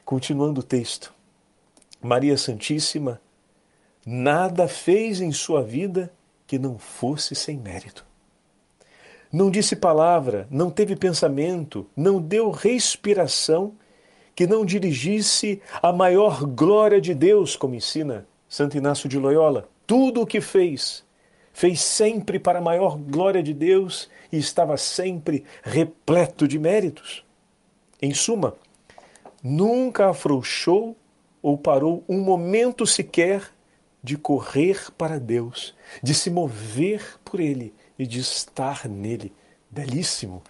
Continuando 0.03 0.59
o 0.59 0.63
texto. 0.63 1.13
Maria 2.01 2.37
Santíssima 2.37 3.21
nada 4.05 4.67
fez 4.67 5.21
em 5.21 5.31
sua 5.31 5.63
vida 5.63 6.11
que 6.45 6.59
não 6.59 6.77
fosse 6.77 7.33
sem 7.33 7.55
mérito. 7.55 8.05
Não 9.31 9.49
disse 9.49 9.73
palavra, 9.73 10.49
não 10.51 10.69
teve 10.69 10.93
pensamento, 10.97 11.87
não 11.95 12.21
deu 12.21 12.51
respiração 12.51 13.73
que 14.35 14.45
não 14.45 14.65
dirigisse 14.65 15.61
a 15.81 15.93
maior 15.93 16.43
glória 16.45 16.99
de 16.99 17.15
Deus, 17.15 17.55
como 17.55 17.73
ensina 17.73 18.27
Santo 18.49 18.75
Inácio 18.75 19.07
de 19.07 19.17
Loyola. 19.17 19.69
Tudo 19.85 20.23
o 20.23 20.27
que 20.27 20.41
fez, 20.41 21.05
fez 21.57 21.81
sempre 21.81 22.37
para 22.37 22.59
a 22.59 22.61
maior 22.61 22.95
glória 22.95 23.41
de 23.41 23.51
Deus 23.51 24.07
e 24.31 24.37
estava 24.37 24.77
sempre 24.77 25.43
repleto 25.63 26.47
de 26.47 26.59
méritos. 26.59 27.25
Em 27.99 28.13
suma, 28.13 28.53
nunca 29.41 30.11
afrouxou 30.11 30.95
ou 31.41 31.57
parou 31.57 32.03
um 32.07 32.19
momento 32.19 32.85
sequer 32.85 33.41
de 34.03 34.15
correr 34.15 34.91
para 34.99 35.19
Deus, 35.19 35.73
de 36.03 36.13
se 36.13 36.29
mover 36.29 37.19
por 37.25 37.39
Ele 37.39 37.73
e 37.97 38.05
de 38.05 38.19
estar 38.19 38.87
nele. 38.87 39.33
Belíssimo. 39.67 40.43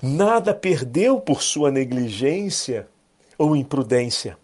Nada 0.00 0.54
perdeu 0.54 1.20
por 1.20 1.42
sua 1.42 1.70
negligência 1.70 2.88
ou 3.36 3.54
imprudência. 3.54 4.38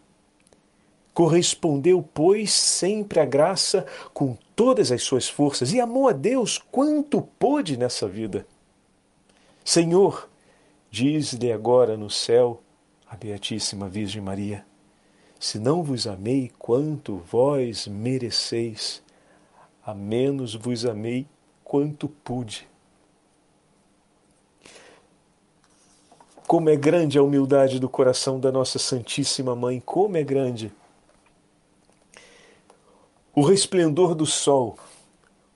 Correspondeu, 1.21 2.03
pois, 2.15 2.51
sempre 2.51 3.21
à 3.21 3.27
graça 3.27 3.85
com 4.15 4.39
todas 4.57 4.91
as 4.91 5.03
suas 5.03 5.29
forças 5.29 5.71
e 5.71 5.79
amou 5.79 6.09
a 6.09 6.13
Deus 6.13 6.57
quanto 6.57 7.21
pôde 7.21 7.77
nessa 7.77 8.09
vida. 8.09 8.47
Senhor, 9.63 10.31
diz-lhe 10.91 11.53
agora 11.53 11.95
no 11.95 12.09
céu 12.09 12.63
a 13.07 13.17
Beatíssima 13.17 13.87
Virgem 13.87 14.23
Maria: 14.23 14.65
Se 15.39 15.59
não 15.59 15.83
vos 15.83 16.07
amei 16.07 16.51
quanto 16.59 17.19
vós 17.31 17.87
mereceis, 17.87 19.03
a 19.85 19.93
menos 19.93 20.55
vos 20.55 20.87
amei 20.87 21.27
quanto 21.63 22.09
pude. 22.09 22.67
Como 26.47 26.71
é 26.71 26.77
grande 26.77 27.19
a 27.19 27.23
humildade 27.23 27.79
do 27.79 27.91
coração 27.91 28.41
da 28.41 28.51
nossa 28.51 28.79
Santíssima 28.79 29.55
Mãe, 29.55 29.83
como 29.85 30.17
é 30.17 30.25
grande. 30.25 30.73
O 33.41 33.43
resplendor 33.43 34.15
do 34.15 34.27
sol 34.27 34.77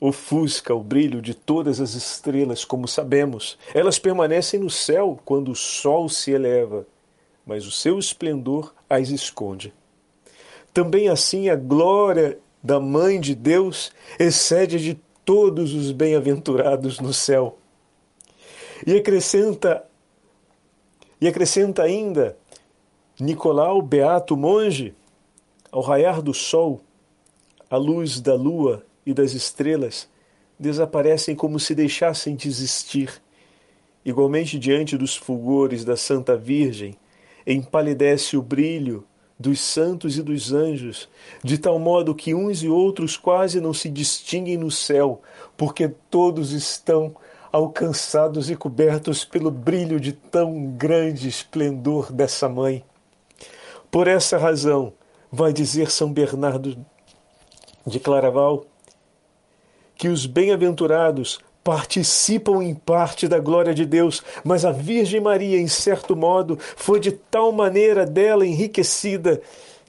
ofusca 0.01 0.75
o 0.75 0.83
brilho 0.83 1.21
de 1.21 1.35
todas 1.35 1.83
as 1.83 1.93
estrelas, 1.93 2.65
como 2.65 2.89
sabemos. 2.89 3.59
Elas 3.75 3.99
permanecem 3.99 4.59
no 4.59 4.71
céu 4.71 5.21
quando 5.23 5.51
o 5.51 5.55
sol 5.55 6.09
se 6.09 6.31
eleva, 6.31 6.87
mas 7.45 7.67
o 7.67 7.71
seu 7.71 7.99
esplendor 7.99 8.73
as 8.89 9.11
esconde. 9.11 9.71
Também 10.73 11.11
assim 11.11 11.51
a 11.51 11.57
glória 11.57 12.39
da 12.63 12.81
Mãe 12.81 13.21
de 13.21 13.35
Deus 13.35 13.93
excede 14.19 14.79
de 14.79 14.99
todos 15.23 15.75
os 15.75 15.93
bem-aventurados 15.93 17.01
no 17.01 17.13
céu. 17.13 17.59
E 18.87 18.97
acrescenta 18.97 19.85
e 21.21 21.29
acrescenta 21.29 21.83
ainda 21.83 22.35
Nicolau, 23.21 23.83
beato 23.83 24.39
monge, 24.39 24.95
ao 25.71 25.83
raiar 25.83 26.23
do 26.23 26.33
sol, 26.33 26.81
a 27.71 27.77
luz 27.77 28.21
da 28.21 28.35
lua 28.35 28.85
e 29.05 29.13
das 29.13 29.33
estrelas 29.33 30.09
desaparecem 30.59 31.35
como 31.35 31.59
se 31.59 31.75
deixassem 31.75 32.37
de 32.37 32.49
existir. 32.49 33.23
Igualmente, 34.05 34.59
diante 34.59 34.97
dos 34.97 35.17
fulgores 35.17 35.85
da 35.85 35.97
Santa 35.97 36.37
Virgem, 36.37 36.97
empalidece 37.47 38.37
o 38.37 38.43
brilho 38.43 39.05
dos 39.39 39.61
santos 39.61 40.17
e 40.17 40.23
dos 40.23 40.53
anjos, 40.53 41.09
de 41.43 41.59
tal 41.59 41.79
modo 41.79 42.15
que 42.15 42.35
uns 42.35 42.63
e 42.63 42.69
outros 42.69 43.17
quase 43.17 43.61
não 43.61 43.75
se 43.75 43.89
distinguem 43.91 44.57
no 44.57 44.71
céu, 44.71 45.21
porque 45.57 45.89
todos 46.09 46.53
estão 46.53 47.17
alcançados 47.51 48.51
e 48.51 48.57
cobertos 48.57 49.25
pelo 49.25 49.51
brilho 49.51 50.01
de 50.01 50.13
tão 50.13 50.67
grande 50.73 51.29
esplendor 51.29 52.13
dessa 52.13 52.49
mãe. 52.49 52.85
Por 53.91 54.09
essa 54.09 54.37
razão, 54.39 54.93
vai 55.31 55.53
dizer 55.53 55.91
São 55.91 56.13
Bernardo 56.13 56.77
de 57.87 58.01
Claraval, 58.01 58.65
que 59.97 60.09
os 60.09 60.27
bem-aventurados 60.27 61.39
participam 61.63 62.63
em 62.63 62.75
parte 62.75 63.27
da 63.27 63.39
glória 63.39 63.73
de 63.73 63.87
Deus, 63.87 64.23
mas 64.45 64.65
a 64.65 64.71
Virgem 64.71 65.21
Maria, 65.21 65.59
em 65.59 65.67
certo 65.67 66.15
modo, 66.15 66.59
foi 66.77 67.01
de 67.01 67.13
tal 67.13 67.51
maneira 67.53 68.05
dela 68.05 68.47
enriquecida 68.47 69.41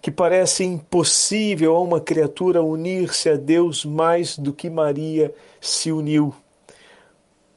que 0.01 0.11
parece 0.11 0.63
impossível 0.63 1.75
a 1.75 1.79
uma 1.81 1.99
criatura 1.99 2.61
unir-se 2.61 3.27
a 3.27 3.35
Deus 3.35 3.83
mais 3.83 4.37
do 4.37 4.53
que 4.53 4.69
Maria 4.69 5.33
se 5.59 5.91
uniu. 5.91 6.33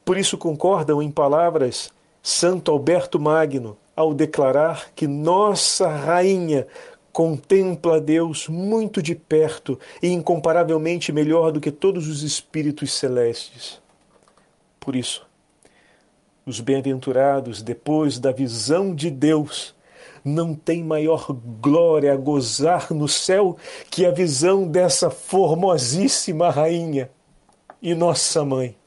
Por 0.03 0.17
isso 0.17 0.37
concordam 0.37 1.01
em 1.01 1.11
palavras 1.11 1.91
Santo 2.21 2.71
Alberto 2.71 3.19
Magno 3.19 3.77
ao 3.95 4.13
declarar 4.13 4.91
que 4.95 5.05
nossa 5.05 5.87
rainha 5.87 6.65
contempla 7.19 7.99
Deus 7.99 8.47
muito 8.47 9.01
de 9.01 9.13
perto 9.13 9.77
e 10.01 10.07
incomparavelmente 10.07 11.11
melhor 11.11 11.51
do 11.51 11.59
que 11.59 11.69
todos 11.69 12.07
os 12.07 12.23
espíritos 12.23 12.93
celestes. 12.93 13.81
Por 14.79 14.95
isso, 14.95 15.27
os 16.45 16.61
bem-aventurados, 16.61 17.61
depois 17.61 18.19
da 18.19 18.31
visão 18.31 18.95
de 18.95 19.11
Deus, 19.11 19.75
não 20.23 20.55
têm 20.55 20.81
maior 20.81 21.33
glória 21.59 22.13
a 22.13 22.15
gozar 22.15 22.93
no 22.93 23.09
céu 23.09 23.57
que 23.91 24.05
a 24.05 24.11
visão 24.11 24.65
dessa 24.65 25.09
formosíssima 25.09 26.49
rainha 26.49 27.11
e 27.81 27.93
nossa 27.93 28.45
mãe. 28.45 28.77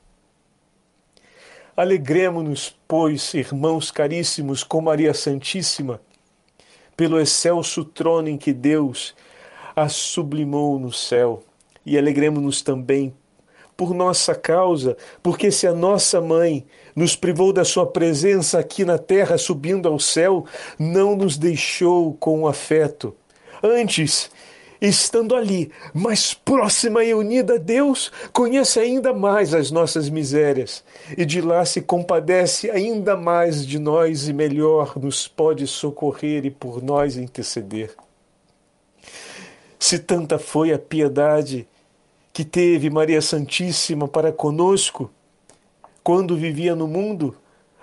Alegremos-nos, 1.76 2.74
pois, 2.88 3.34
irmãos 3.34 3.90
caríssimos, 3.90 4.64
com 4.64 4.80
Maria 4.80 5.12
Santíssima, 5.12 6.00
pelo 6.96 7.20
excelso 7.20 7.84
trono 7.84 8.28
em 8.28 8.36
que 8.36 8.52
Deus 8.52 9.14
a 9.74 9.88
sublimou 9.88 10.78
no 10.78 10.92
céu. 10.92 11.42
E 11.84 11.98
alegremos-nos 11.98 12.62
também 12.62 13.12
por 13.76 13.94
nossa 13.94 14.34
causa, 14.34 14.96
porque 15.22 15.50
se 15.50 15.66
a 15.66 15.72
nossa 15.72 16.20
mãe 16.20 16.64
nos 16.94 17.16
privou 17.16 17.52
da 17.52 17.64
sua 17.64 17.86
presença 17.86 18.58
aqui 18.58 18.84
na 18.84 18.98
terra, 18.98 19.38
subindo 19.38 19.88
ao 19.88 19.98
céu, 19.98 20.44
não 20.78 21.16
nos 21.16 21.36
deixou 21.36 22.14
com 22.14 22.46
afeto. 22.46 23.14
Antes, 23.62 24.30
estando 24.88 25.36
ali, 25.36 25.70
mais 25.94 26.34
próxima 26.34 27.04
e 27.04 27.14
unida 27.14 27.54
a 27.54 27.58
Deus, 27.58 28.10
conhece 28.32 28.80
ainda 28.80 29.14
mais 29.14 29.54
as 29.54 29.70
nossas 29.70 30.08
misérias. 30.08 30.82
E 31.16 31.24
de 31.24 31.40
lá 31.40 31.64
se 31.64 31.80
compadece 31.80 32.68
ainda 32.68 33.16
mais 33.16 33.64
de 33.64 33.78
nós 33.78 34.26
e 34.26 34.32
melhor 34.32 34.98
nos 34.98 35.28
pode 35.28 35.68
socorrer 35.68 36.44
e 36.44 36.50
por 36.50 36.82
nós 36.82 37.16
interceder. 37.16 37.94
Se 39.78 40.00
tanta 40.00 40.38
foi 40.38 40.72
a 40.72 40.78
piedade 40.78 41.68
que 42.32 42.44
teve 42.44 42.90
Maria 42.90 43.22
Santíssima 43.22 44.08
para 44.08 44.32
conosco 44.32 45.10
quando 46.02 46.36
vivia 46.36 46.74
no 46.74 46.88
mundo, 46.88 47.36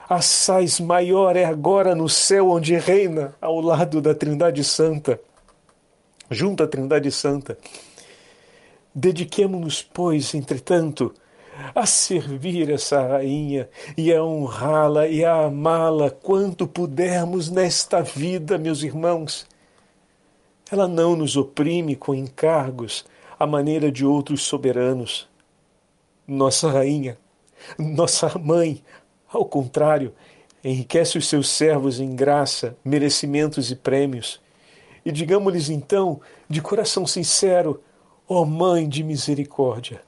assaz 0.09 0.79
maior 0.81 1.37
é 1.37 1.45
agora 1.45 1.95
no 1.95 2.09
céu 2.09 2.49
onde 2.49 2.75
reina 2.75 3.33
ao 3.39 3.61
lado 3.61 4.01
da 4.01 4.13
Trindade 4.13 4.63
Santa 4.65 5.19
junto 6.29 6.63
à 6.63 6.67
Trindade 6.67 7.11
Santa. 7.11 7.57
Dediquemo-nos, 8.93 9.81
pois, 9.81 10.33
entretanto, 10.33 11.13
a 11.75 11.85
servir 11.85 12.69
essa 12.69 13.01
rainha 13.05 13.69
e 13.97 14.13
a 14.13 14.23
honrá-la 14.23 15.07
e 15.07 15.23
a 15.25 15.45
amá-la 15.45 16.09
quanto 16.09 16.67
pudermos 16.67 17.49
nesta 17.49 18.01
vida, 18.01 18.57
meus 18.57 18.83
irmãos. 18.83 19.45
Ela 20.71 20.87
não 20.87 21.15
nos 21.15 21.35
oprime 21.35 21.95
com 21.95 22.13
encargos 22.13 23.05
à 23.39 23.45
maneira 23.45 23.91
de 23.91 24.05
outros 24.05 24.43
soberanos. 24.43 25.27
Nossa 26.27 26.69
rainha, 26.69 27.17
nossa 27.77 28.37
mãe, 28.37 28.83
ao 29.31 29.45
contrário, 29.45 30.13
enriquece 30.63 31.17
os 31.17 31.27
seus 31.27 31.49
servos 31.49 31.99
em 31.99 32.15
graça, 32.15 32.77
merecimentos 32.83 33.71
e 33.71 33.75
prêmios 33.75 34.39
e 35.09 35.11
digamos-lhes 35.11 35.69
então, 35.69 36.21
de 36.47 36.61
coração 36.61 37.05
sincero: 37.05 37.81
Ó 38.27 38.41
oh 38.41 38.45
Mãe 38.45 38.87
de 38.87 39.03
misericórdia, 39.03 40.01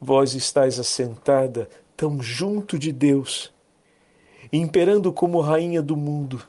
vós 0.00 0.34
estáis 0.34 0.78
assentada 0.78 1.68
tão 1.96 2.22
junto 2.22 2.78
de 2.78 2.92
Deus, 2.92 3.52
imperando 4.52 5.12
como 5.12 5.40
rainha 5.40 5.82
do 5.82 5.96
mundo. 5.96 6.42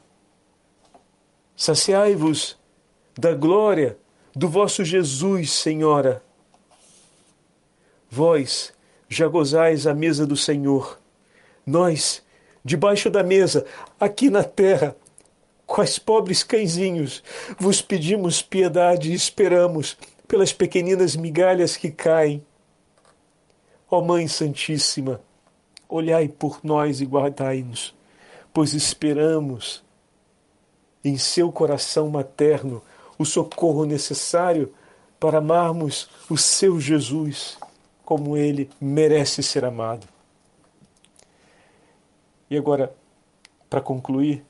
Saciai-vos 1.56 2.56
da 3.18 3.34
glória 3.34 3.98
do 4.36 4.48
vosso 4.48 4.86
Jesus, 4.86 5.52
Senhora. 5.52 6.22
Vós 8.10 8.72
já 9.10 9.28
gozais 9.28 9.88
a 9.88 9.94
mesa 9.96 10.28
do 10.28 10.38
Senhor. 10.38 11.00
Nós, 11.66 12.24
debaixo 12.64 13.10
da 13.10 13.24
mesa, 13.24 13.66
aqui 14.00 14.30
na 14.30 14.44
terra, 14.44 14.96
Quais 15.68 16.00
pobres 16.00 16.44
cãezinhos, 16.44 17.22
vos 17.60 17.82
pedimos 17.82 18.42
piedade 18.42 19.12
e 19.12 19.14
esperamos 19.14 19.98
pelas 20.26 20.54
pequeninas 20.54 21.16
migalhas 21.16 21.76
que 21.76 21.92
caem. 21.92 22.44
Ó 23.92 24.02
Mãe 24.02 24.28
Santíssima, 24.30 25.22
olhai 25.88 26.30
por 26.30 26.62
nós 26.64 27.02
e 27.02 27.06
guardai-nos, 27.06 27.94
pois 28.54 28.74
esperamos 28.74 29.84
em 31.04 31.18
seu 31.18 31.52
coração 31.52 32.10
materno 32.10 32.82
o 33.20 33.26
socorro 33.26 33.86
necessário 33.86 34.74
para 35.20 35.40
amarmos 35.40 36.10
o 36.30 36.38
seu 36.38 36.80
Jesus 36.80 37.58
como 38.06 38.38
ele 38.38 38.70
merece 38.80 39.44
ser 39.44 39.66
amado. 39.66 40.08
E 42.50 42.58
agora, 42.58 42.96
para 43.70 43.82
concluir, 43.82 44.46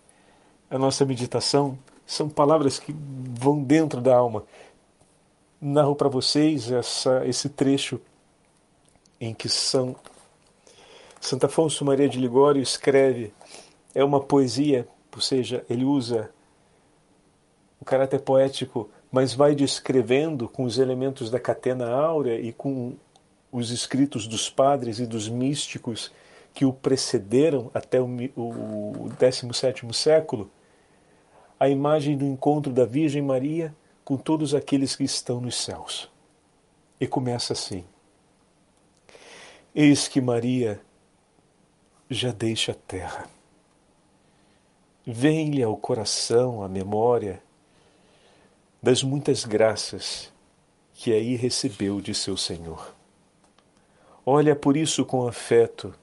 a 0.69 0.77
nossa 0.77 1.05
meditação 1.05 1.77
são 2.05 2.29
palavras 2.29 2.79
que 2.79 2.93
vão 2.93 3.61
dentro 3.63 4.01
da 4.01 4.15
alma. 4.15 4.43
Narro 5.59 5.95
para 5.95 6.09
vocês 6.09 6.71
essa, 6.71 7.25
esse 7.25 7.49
trecho 7.49 7.99
em 9.19 9.33
que 9.33 9.49
São 9.49 9.95
Santo 11.19 11.45
Afonso 11.45 11.83
Maria 11.83 12.07
de 12.07 12.19
Ligório 12.19 12.61
escreve. 12.61 13.33
É 13.93 14.03
uma 14.03 14.19
poesia, 14.19 14.87
ou 15.13 15.21
seja, 15.21 15.65
ele 15.69 15.83
usa 15.83 16.29
o 17.81 17.85
caráter 17.85 18.19
poético, 18.19 18.89
mas 19.11 19.33
vai 19.33 19.55
descrevendo 19.55 20.47
com 20.47 20.63
os 20.63 20.77
elementos 20.77 21.29
da 21.29 21.39
catena 21.39 21.89
áurea 21.89 22.39
e 22.39 22.53
com 22.53 22.95
os 23.51 23.71
escritos 23.71 24.27
dos 24.27 24.49
padres 24.49 24.99
e 24.99 25.05
dos 25.05 25.27
místicos 25.27 26.11
que 26.53 26.65
o 26.65 26.73
precederam 26.73 27.71
até 27.73 27.99
o, 28.01 28.05
o 28.35 29.09
17 29.19 29.85
século, 29.93 30.49
a 31.59 31.67
imagem 31.67 32.17
do 32.17 32.25
encontro 32.25 32.71
da 32.71 32.85
Virgem 32.85 33.21
Maria 33.21 33.75
com 34.03 34.15
todos 34.15 34.53
aqueles 34.53 34.95
que 34.95 35.03
estão 35.03 35.41
nos 35.41 35.55
céus. 35.55 36.09
E 36.99 37.07
começa 37.07 37.53
assim: 37.53 37.83
Eis 39.73 40.07
que 40.07 40.21
Maria 40.21 40.81
já 42.09 42.31
deixa 42.31 42.71
a 42.71 42.75
terra. 42.75 43.29
Vem-lhe 45.05 45.63
ao 45.63 45.77
coração 45.77 46.63
a 46.63 46.67
memória 46.67 47.41
das 48.81 49.03
muitas 49.03 49.45
graças 49.45 50.31
que 50.93 51.13
aí 51.13 51.35
recebeu 51.35 52.01
de 52.01 52.13
seu 52.13 52.35
Senhor. 52.35 52.93
Olha 54.25 54.55
por 54.55 54.75
isso 54.75 55.05
com 55.05 55.27
afeto 55.27 55.93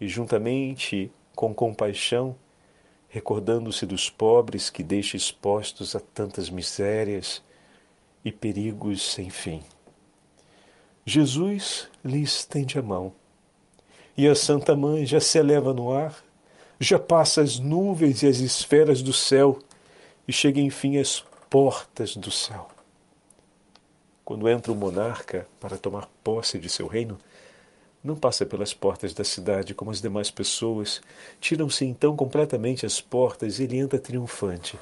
e, 0.00 0.08
juntamente 0.08 1.10
com 1.34 1.52
compaixão, 1.52 2.36
recordando-se 3.14 3.86
dos 3.86 4.10
pobres 4.10 4.68
que 4.68 4.82
deixa 4.82 5.16
expostos 5.16 5.94
a 5.94 6.00
tantas 6.00 6.50
misérias 6.50 7.40
e 8.24 8.32
perigos 8.32 9.12
sem 9.12 9.30
fim. 9.30 9.62
Jesus 11.06 11.86
lhe 12.04 12.20
estende 12.20 12.76
a 12.76 12.82
mão 12.82 13.12
e 14.16 14.26
a 14.26 14.34
Santa 14.34 14.74
Mãe 14.74 15.06
já 15.06 15.20
se 15.20 15.38
eleva 15.38 15.72
no 15.72 15.92
ar, 15.92 16.24
já 16.80 16.98
passa 16.98 17.40
as 17.40 17.60
nuvens 17.60 18.24
e 18.24 18.26
as 18.26 18.38
esferas 18.38 19.00
do 19.00 19.12
céu 19.12 19.60
e 20.26 20.32
chega 20.32 20.60
enfim 20.60 20.98
às 20.98 21.24
portas 21.48 22.16
do 22.16 22.32
céu. 22.32 22.66
Quando 24.24 24.48
entra 24.48 24.72
o 24.72 24.74
monarca 24.74 25.46
para 25.60 25.78
tomar 25.78 26.08
posse 26.24 26.58
de 26.58 26.68
seu 26.68 26.88
reino, 26.88 27.16
não 28.04 28.14
passa 28.14 28.44
pelas 28.44 28.74
portas 28.74 29.14
da 29.14 29.24
cidade 29.24 29.74
como 29.74 29.90
as 29.90 30.02
demais 30.02 30.30
pessoas, 30.30 31.00
tiram-se 31.40 31.86
então 31.86 32.14
completamente 32.14 32.84
as 32.84 33.00
portas 33.00 33.58
e 33.58 33.62
ele 33.62 33.78
entra 33.78 33.98
triunfante. 33.98 34.78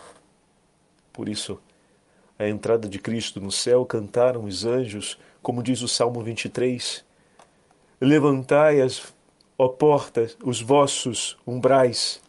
Por 1.13 1.29
isso, 1.29 1.61
a 2.37 2.49
entrada 2.49 2.89
de 2.89 2.99
Cristo 2.99 3.41
no 3.41 3.53
céu 3.53 3.87
cantaram 3.87 4.45
os 4.45 4.65
anjos, 4.65 5.17
como 5.41 5.63
diz 5.63 5.83
o 5.83 5.89
Salmo 5.89 6.21
23. 6.21 7.05
Levantai 8.01 8.81
as 8.81 9.15
ó 9.57 9.69
portas, 9.69 10.37
os 10.43 10.61
vossos 10.61 11.39
umbrais. 11.47 12.21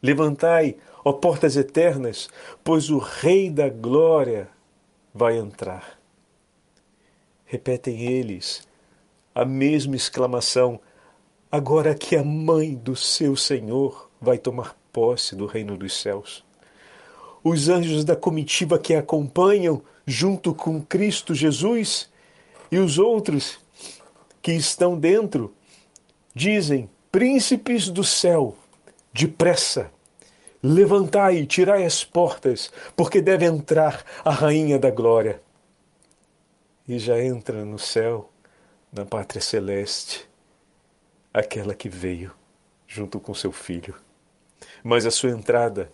Levantai, 0.00 0.76
ó 1.04 1.12
portas 1.12 1.56
eternas, 1.56 2.28
pois 2.62 2.90
o 2.90 2.98
Rei 2.98 3.50
da 3.50 3.68
Glória 3.68 4.48
vai 5.12 5.36
entrar. 5.36 5.98
Repetem 7.44 8.02
eles 8.02 8.69
a 9.34 9.44
mesma 9.44 9.96
exclamação, 9.96 10.80
agora 11.50 11.94
que 11.94 12.16
a 12.16 12.24
mãe 12.24 12.74
do 12.74 12.96
seu 12.96 13.36
Senhor 13.36 14.10
vai 14.20 14.38
tomar 14.38 14.76
posse 14.92 15.34
do 15.34 15.46
reino 15.46 15.76
dos 15.76 16.00
céus. 16.00 16.44
Os 17.42 17.68
anjos 17.68 18.04
da 18.04 18.14
comitiva 18.14 18.78
que 18.78 18.94
acompanham, 18.94 19.82
junto 20.06 20.54
com 20.54 20.82
Cristo 20.82 21.34
Jesus, 21.34 22.10
e 22.70 22.78
os 22.78 22.98
outros 22.98 23.58
que 24.42 24.52
estão 24.52 24.98
dentro, 24.98 25.54
Dizem: 26.34 26.88
Príncipes 27.10 27.88
do 27.88 28.04
céu, 28.04 28.56
depressa, 29.12 29.90
levantai 30.62 31.38
e 31.38 31.46
tirai 31.46 31.84
as 31.84 32.04
portas, 32.04 32.70
porque 32.96 33.20
deve 33.20 33.44
entrar 33.46 34.04
a 34.24 34.30
Rainha 34.30 34.78
da 34.78 34.90
Glória. 34.90 35.42
E 36.86 36.98
já 36.98 37.20
entra 37.22 37.64
no 37.64 37.78
céu, 37.78 38.29
na 38.92 39.04
pátria 39.04 39.40
celeste, 39.40 40.28
aquela 41.32 41.74
que 41.74 41.88
veio 41.88 42.32
junto 42.86 43.20
com 43.20 43.32
seu 43.32 43.52
filho. 43.52 43.94
Mas 44.82 45.06
a 45.06 45.10
sua 45.10 45.30
entrada 45.30 45.92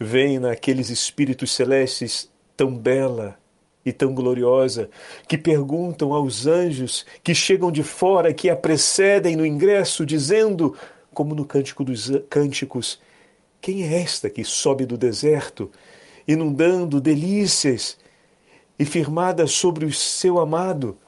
vem 0.00 0.38
naqueles 0.38 0.88
espíritos 0.88 1.52
celestes 1.52 2.30
tão 2.56 2.74
bela 2.74 3.38
e 3.84 3.92
tão 3.92 4.14
gloriosa, 4.14 4.90
que 5.26 5.38
perguntam 5.38 6.12
aos 6.12 6.46
anjos 6.46 7.06
que 7.22 7.34
chegam 7.34 7.70
de 7.70 7.82
fora, 7.82 8.34
que 8.34 8.50
a 8.50 8.56
precedem 8.56 9.36
no 9.36 9.46
ingresso, 9.46 10.04
dizendo, 10.04 10.76
como 11.12 11.34
no 11.34 11.44
Cântico 11.44 11.84
dos 11.84 12.10
Cânticos, 12.28 13.00
quem 13.60 13.82
é 13.82 14.02
esta 14.02 14.28
que 14.28 14.44
sobe 14.44 14.84
do 14.84 14.96
deserto, 14.96 15.70
inundando 16.26 17.00
delícias 17.00 17.98
e 18.78 18.84
firmada 18.84 19.46
sobre 19.46 19.84
o 19.84 19.92
seu 19.92 20.38
amado? 20.38 20.98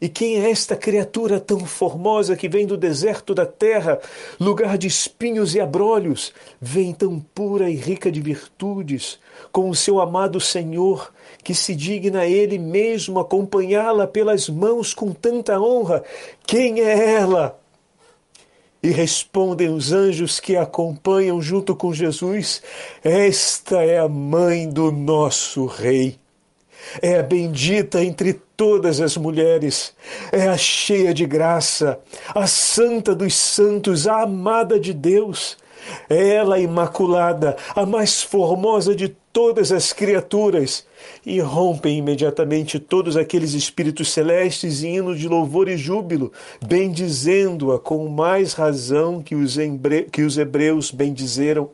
E 0.00 0.08
quem 0.08 0.42
é 0.42 0.50
esta 0.50 0.74
criatura 0.74 1.38
tão 1.38 1.60
formosa 1.66 2.34
que 2.34 2.48
vem 2.48 2.66
do 2.66 2.76
deserto 2.76 3.34
da 3.34 3.44
terra, 3.44 4.00
lugar 4.40 4.78
de 4.78 4.86
espinhos 4.86 5.54
e 5.54 5.60
abrolhos, 5.60 6.32
vem 6.58 6.94
tão 6.94 7.20
pura 7.20 7.68
e 7.68 7.74
rica 7.74 8.10
de 8.10 8.20
virtudes, 8.20 9.18
com 9.52 9.68
o 9.68 9.74
seu 9.74 10.00
amado 10.00 10.40
Senhor, 10.40 11.12
que 11.44 11.54
se 11.54 11.74
digna 11.74 12.24
ele 12.24 12.56
mesmo 12.58 13.20
acompanhá-la 13.20 14.06
pelas 14.06 14.48
mãos 14.48 14.94
com 14.94 15.12
tanta 15.12 15.60
honra? 15.60 16.02
Quem 16.46 16.80
é 16.80 17.16
ela? 17.16 17.60
E 18.82 18.88
respondem 18.88 19.68
os 19.68 19.92
anjos 19.92 20.40
que 20.40 20.56
a 20.56 20.62
acompanham 20.62 21.42
junto 21.42 21.76
com 21.76 21.92
Jesus: 21.92 22.62
Esta 23.04 23.82
é 23.82 23.98
a 23.98 24.08
mãe 24.08 24.66
do 24.66 24.90
nosso 24.90 25.66
Rei. 25.66 26.18
É 27.02 27.18
a 27.18 27.22
bendita 27.22 28.02
entre 28.02 28.40
todas 28.60 29.00
as 29.00 29.16
mulheres, 29.16 29.94
é 30.30 30.46
a 30.46 30.54
cheia 30.54 31.14
de 31.14 31.24
graça, 31.24 31.98
a 32.34 32.46
santa 32.46 33.14
dos 33.14 33.34
santos, 33.34 34.06
a 34.06 34.20
amada 34.20 34.78
de 34.78 34.92
Deus. 34.92 35.56
É 36.10 36.34
ela 36.34 36.58
imaculada, 36.58 37.56
a 37.74 37.86
mais 37.86 38.22
formosa 38.22 38.94
de 38.94 39.08
todas 39.32 39.72
as 39.72 39.94
criaturas. 39.94 40.86
E 41.24 41.40
rompem 41.40 41.96
imediatamente 41.96 42.78
todos 42.78 43.16
aqueles 43.16 43.54
espíritos 43.54 44.12
celestes 44.12 44.84
em 44.84 44.96
hino 44.96 45.16
de 45.16 45.26
louvor 45.26 45.66
e 45.66 45.78
júbilo, 45.78 46.30
bendizendo-a 46.62 47.78
com 47.78 48.08
mais 48.10 48.52
razão 48.52 49.22
que 49.22 49.34
os, 49.34 49.56
que 50.12 50.20
os 50.20 50.36
hebreus 50.36 50.90
bendizeram 50.90 51.70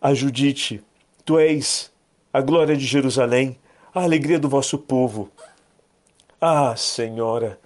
a 0.00 0.14
Judite. 0.14 0.80
Tu 1.24 1.40
és 1.40 1.90
a 2.32 2.40
glória 2.40 2.76
de 2.76 2.86
Jerusalém, 2.86 3.56
a 3.92 4.04
alegria 4.04 4.38
do 4.38 4.48
vosso 4.48 4.78
povo. 4.78 5.28
Ah, 6.46 6.76
Senhora, 6.76 7.58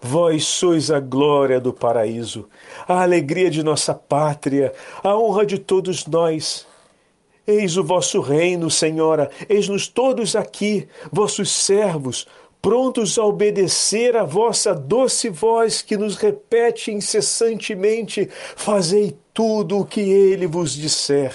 vós 0.00 0.44
sois 0.44 0.88
a 0.88 1.00
glória 1.00 1.60
do 1.60 1.72
paraíso, 1.72 2.48
a 2.86 3.02
alegria 3.02 3.50
de 3.50 3.60
nossa 3.60 3.92
pátria, 3.92 4.72
a 5.02 5.18
honra 5.18 5.44
de 5.44 5.58
todos 5.58 6.06
nós. 6.06 6.64
Eis 7.44 7.76
o 7.76 7.82
vosso 7.82 8.20
reino, 8.20 8.70
Senhora, 8.70 9.32
eis-nos 9.48 9.88
todos 9.88 10.36
aqui, 10.36 10.86
vossos 11.10 11.50
servos, 11.50 12.28
prontos 12.62 13.18
a 13.18 13.24
obedecer 13.24 14.16
a 14.16 14.22
vossa 14.22 14.72
doce 14.72 15.28
voz 15.28 15.82
que 15.82 15.96
nos 15.96 16.14
repete 16.14 16.92
incessantemente: 16.92 18.30
Fazei 18.54 19.18
tudo 19.34 19.80
o 19.80 19.84
que 19.84 20.02
ele 20.02 20.46
vos 20.46 20.74
disser. 20.74 21.34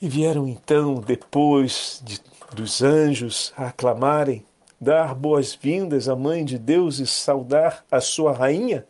E 0.00 0.08
vieram 0.08 0.46
então, 0.46 1.02
depois 1.04 2.00
de 2.04 2.20
dos 2.54 2.82
anjos 2.82 3.52
a 3.56 3.68
aclamarem, 3.68 4.44
dar 4.80 5.14
boas-vindas 5.14 6.08
à 6.08 6.16
Mãe 6.16 6.44
de 6.44 6.58
Deus 6.58 6.98
e 6.98 7.06
saudar 7.06 7.84
a 7.90 8.00
sua 8.00 8.32
rainha, 8.32 8.86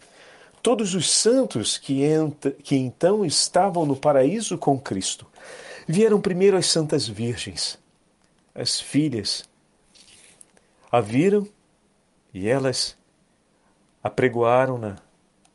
todos 0.63 0.95
os 0.95 1.11
santos 1.11 1.77
que, 1.77 2.03
que 2.63 2.77
então 2.77 3.25
estavam 3.25 3.85
no 3.85 3.97
paraíso 3.97 4.57
com 4.57 4.79
Cristo. 4.79 5.27
Vieram 5.89 6.21
primeiro 6.21 6.57
as 6.57 6.67
santas 6.67 7.09
virgens, 7.09 7.79
as 8.55 8.81
filhas. 8.81 9.49
A 10.93 11.01
viram 11.01 11.49
e 12.33 12.49
elas 12.49 12.97
apregoaram-na 14.03 14.97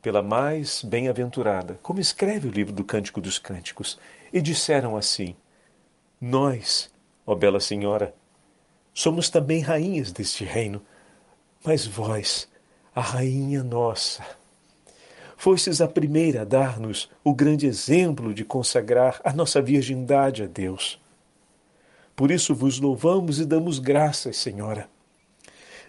pela 0.02 0.22
mais 0.22 0.82
bem-aventurada, 0.82 1.78
como 1.82 2.00
escreve 2.00 2.48
o 2.48 2.50
livro 2.50 2.72
do 2.72 2.84
Cântico 2.84 3.20
dos 3.20 3.38
Cânticos, 3.38 3.98
e 4.32 4.40
disseram 4.40 4.96
assim: 4.96 5.34
Nós 6.20 6.90
ó 7.26 7.34
bela 7.34 7.58
senhora, 7.58 8.14
somos 8.96 9.28
também 9.28 9.60
rainhas 9.60 10.10
deste 10.10 10.42
reino, 10.42 10.80
mas 11.62 11.86
vós, 11.86 12.48
a 12.94 13.02
rainha 13.02 13.62
nossa, 13.62 14.24
fostes 15.36 15.82
a 15.82 15.86
primeira 15.86 16.40
a 16.40 16.44
dar-nos 16.44 17.10
o 17.22 17.34
grande 17.34 17.66
exemplo 17.66 18.32
de 18.32 18.42
consagrar 18.42 19.20
a 19.22 19.34
nossa 19.34 19.60
virgindade 19.60 20.42
a 20.42 20.46
Deus. 20.46 20.98
Por 22.16 22.30
isso 22.30 22.54
vos 22.54 22.80
louvamos 22.80 23.38
e 23.38 23.44
damos 23.44 23.78
graças, 23.78 24.38
Senhora. 24.38 24.88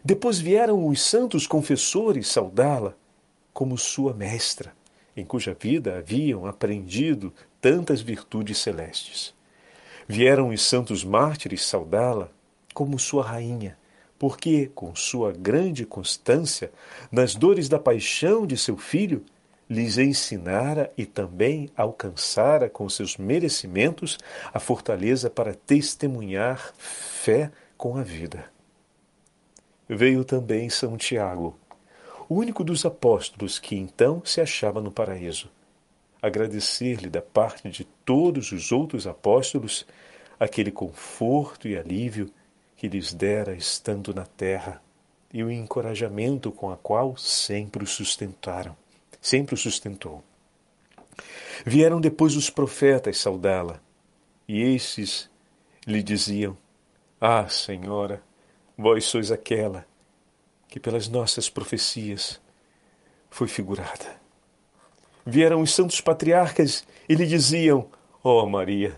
Depois 0.03 0.37
vieram 0.37 0.85
os 0.85 1.01
santos 1.01 1.47
confessores 1.47 2.27
saudá-la 2.27 2.93
como 3.53 3.77
sua 3.77 4.13
mestra, 4.13 4.73
em 5.15 5.23
cuja 5.23 5.55
vida 5.57 5.99
haviam 5.99 6.45
aprendido 6.45 7.33
tantas 7.61 8.01
virtudes 8.01 8.57
celestes. 8.57 9.33
Vieram 10.05 10.49
os 10.49 10.61
santos 10.61 11.05
mártires 11.05 11.63
saudá-la 11.63 12.35
como 12.77 12.99
sua 12.99 13.23
rainha, 13.23 13.75
porque, 14.19 14.67
com 14.67 14.93
sua 14.95 15.31
grande 15.31 15.83
constância 15.83 16.71
nas 17.11 17.33
dores 17.33 17.67
da 17.67 17.79
paixão 17.79 18.45
de 18.45 18.55
seu 18.55 18.77
filho, 18.77 19.25
lhes 19.67 19.97
ensinara 19.97 20.93
e 20.95 21.03
também 21.03 21.71
alcançara 21.75 22.69
com 22.69 22.87
seus 22.87 23.17
merecimentos 23.17 24.19
a 24.53 24.59
fortaleza 24.59 25.27
para 25.27 25.55
testemunhar 25.55 26.71
fé 26.77 27.51
com 27.75 27.97
a 27.97 28.03
vida. 28.03 28.45
Veio 29.89 30.23
também 30.23 30.69
São 30.69 30.95
Tiago, 30.97 31.57
o 32.29 32.35
único 32.35 32.63
dos 32.63 32.85
apóstolos 32.85 33.57
que 33.57 33.75
então 33.75 34.21
se 34.23 34.39
achava 34.39 34.79
no 34.79 34.91
paraíso, 34.91 35.49
agradecer-lhe 36.21 37.09
da 37.09 37.23
parte 37.23 37.71
de 37.71 37.85
todos 38.05 38.51
os 38.51 38.71
outros 38.71 39.07
apóstolos 39.07 39.83
aquele 40.39 40.69
conforto 40.69 41.67
e 41.67 41.75
alívio 41.75 42.31
que 42.77 42.87
lhes 42.87 43.13
dera 43.13 43.53
estando 43.53 44.13
na 44.13 44.25
terra 44.25 44.81
e 45.33 45.43
o 45.43 45.51
encorajamento 45.51 46.51
com 46.51 46.71
a 46.71 46.77
qual 46.77 47.17
sempre 47.17 47.83
o 47.83 47.87
sustentaram 47.87 48.75
sempre 49.21 49.55
o 49.55 49.57
sustentou. 49.57 50.23
Vieram 51.65 51.99
depois 51.99 52.35
os 52.35 52.49
profetas 52.49 53.17
saudá-la, 53.17 53.81
e 54.47 54.61
estes 54.61 55.29
lhe 55.85 56.01
diziam: 56.01 56.57
Ah, 57.19 57.47
Senhora, 57.49 58.21
vós 58.77 59.05
sois 59.05 59.31
aquela 59.31 59.85
que 60.69 60.79
pelas 60.79 61.07
nossas 61.07 61.49
profecias 61.49 62.39
foi 63.29 63.47
figurada. 63.47 64.17
Vieram 65.25 65.61
os 65.61 65.73
santos 65.73 65.99
patriarcas 65.99 66.85
e 67.09 67.15
lhe 67.15 67.25
diziam: 67.25 67.89
Ó 68.23 68.43
oh, 68.43 68.49
Maria, 68.49 68.97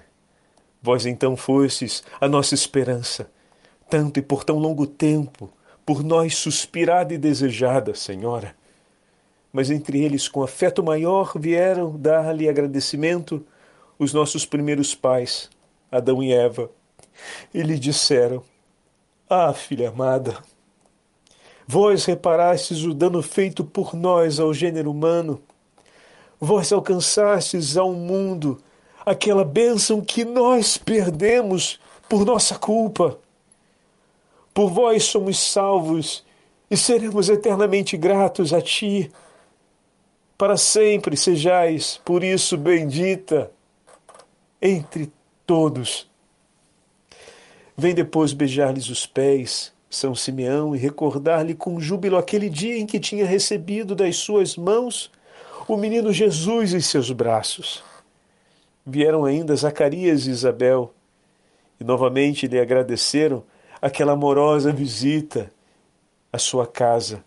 vós 0.81 1.05
então 1.05 1.35
fostes 1.35 2.03
a 2.19 2.27
nossa 2.27 2.53
esperança, 2.53 3.31
tanto 3.89 4.19
e 4.19 4.21
por 4.21 4.43
tão 4.43 4.57
longo 4.59 4.85
tempo, 4.85 5.49
por 5.85 6.03
nós 6.03 6.35
suspirada 6.35 7.13
e 7.13 7.17
desejada, 7.17 7.95
Senhora. 7.95 8.55
Mas 9.51 9.71
entre 9.71 10.03
eles, 10.03 10.27
com 10.27 10.43
afeto 10.43 10.83
maior, 10.83 11.33
vieram 11.35 11.97
dar-lhe 11.97 12.47
agradecimento 12.47 13.43
os 13.97 14.13
nossos 14.13 14.45
primeiros 14.45 14.93
pais, 14.93 15.49
Adão 15.91 16.21
e 16.21 16.31
Eva, 16.31 16.69
e 17.53 17.61
lhe 17.61 17.79
disseram: 17.79 18.43
Ah, 19.27 19.51
filha 19.53 19.89
amada, 19.89 20.37
vós 21.67 22.05
reparastes 22.05 22.83
o 22.83 22.93
dano 22.93 23.21
feito 23.23 23.63
por 23.63 23.95
nós 23.95 24.39
ao 24.39 24.53
gênero 24.53 24.91
humano, 24.91 25.41
vós 26.39 26.71
alcançastes 26.71 27.75
ao 27.75 27.91
mundo 27.91 28.61
aquela 29.05 29.43
bênção 29.43 30.01
que 30.01 30.23
nós 30.23 30.77
perdemos 30.77 31.79
por 32.07 32.23
nossa 32.25 32.57
culpa. 32.57 33.17
Por 34.59 34.69
vós 34.69 35.05
somos 35.05 35.39
salvos 35.39 36.21
e 36.69 36.75
seremos 36.75 37.29
eternamente 37.29 37.95
gratos 37.95 38.53
a 38.53 38.61
Ti 38.61 39.09
para 40.37 40.57
sempre 40.57 41.15
sejais, 41.15 42.01
por 42.03 42.25
isso, 42.25 42.57
bendita 42.57 43.49
entre 44.61 45.09
todos. 45.47 46.09
Vem 47.77 47.95
depois 47.95 48.33
beijar-lhes 48.33 48.89
os 48.89 49.05
pés, 49.05 49.71
São 49.89 50.13
Simeão, 50.13 50.75
e 50.75 50.77
recordar-lhe 50.77 51.55
com 51.55 51.79
júbilo 51.79 52.17
aquele 52.17 52.49
dia 52.49 52.77
em 52.77 52.85
que 52.85 52.99
tinha 52.99 53.25
recebido 53.25 53.95
das 53.95 54.17
suas 54.17 54.57
mãos 54.57 55.09
o 55.69 55.77
menino 55.77 56.11
Jesus 56.11 56.73
em 56.73 56.81
seus 56.81 57.09
braços. 57.13 57.81
Vieram 58.85 59.23
ainda 59.23 59.55
Zacarias 59.55 60.27
e 60.27 60.31
Isabel, 60.31 60.93
e 61.79 61.83
novamente 61.85 62.45
lhe 62.45 62.59
agradeceram 62.59 63.41
aquela 63.81 64.13
amorosa 64.13 64.71
visita 64.71 65.51
à 66.31 66.37
sua 66.37 66.67
casa 66.67 67.23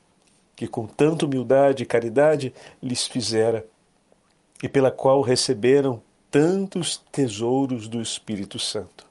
que 0.62 0.69
com 0.69 0.87
tanta 0.87 1.27
humildade 1.27 1.83
e 1.83 1.87
caridade 1.87 2.55
lhes 2.81 3.07
fizera, 3.07 3.67
e 4.62 4.69
pela 4.69 4.93
qual 4.93 5.21
receberam 5.21 6.01
tantos 6.31 6.99
tesouros 7.11 7.88
do 7.88 8.01
Espírito 8.01 8.61
Santo. 8.61 9.05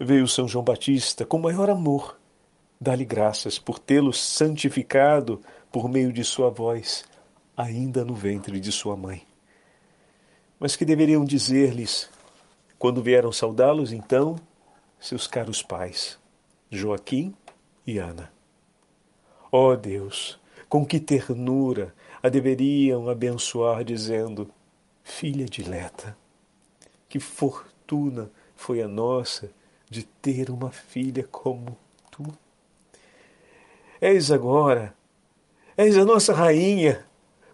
Veio 0.00 0.26
São 0.26 0.48
João 0.48 0.64
Batista 0.64 1.26
com 1.26 1.38
maior 1.38 1.68
amor, 1.68 2.18
dá-lhe 2.80 3.04
graças 3.04 3.58
por 3.58 3.78
tê-lo 3.78 4.10
santificado 4.10 5.40
por 5.70 5.86
meio 5.86 6.12
de 6.12 6.24
sua 6.24 6.48
voz, 6.48 7.04
ainda 7.54 8.02
no 8.02 8.14
ventre 8.14 8.58
de 8.58 8.72
sua 8.72 8.96
mãe. 8.96 9.26
Mas 10.58 10.76
que 10.76 10.84
deveriam 10.86 11.26
dizer-lhes, 11.26 12.08
quando 12.78 13.02
vieram 13.02 13.30
saudá-los, 13.30 13.92
então, 13.92 14.36
seus 14.98 15.26
caros 15.26 15.62
pais, 15.62 16.18
Joaquim 16.70 17.34
e 17.86 17.98
Ana. 17.98 18.32
Ó 19.50 19.70
oh 19.70 19.76
Deus, 19.76 20.38
com 20.68 20.84
que 20.84 21.00
ternura 21.00 21.94
a 22.22 22.28
deveriam 22.28 23.08
abençoar, 23.08 23.82
dizendo: 23.84 24.50
Filha 25.02 25.46
dileta, 25.46 26.16
que 27.08 27.18
fortuna 27.18 28.30
foi 28.54 28.82
a 28.82 28.88
nossa 28.88 29.50
de 29.88 30.02
ter 30.02 30.50
uma 30.50 30.70
filha 30.70 31.26
como 31.30 31.76
tu. 32.10 32.22
És 34.00 34.30
agora, 34.30 34.94
és 35.76 35.96
a 35.96 36.04
nossa 36.04 36.34
rainha, 36.34 37.06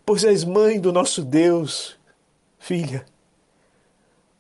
pois 0.05 0.25
és 0.25 0.45
mãe 0.45 0.81
do 0.81 0.93
nosso 0.93 1.23
Deus. 1.23 1.97
Filha, 2.59 3.05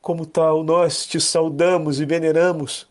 como 0.00 0.26
tal, 0.26 0.64
nós 0.64 1.06
te 1.06 1.20
saudamos 1.20 2.00
e 2.00 2.04
veneramos, 2.04 2.88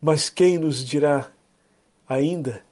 mas 0.00 0.28
quem 0.30 0.58
nos 0.58 0.84
dirá 0.84 1.30
ainda 2.08 2.62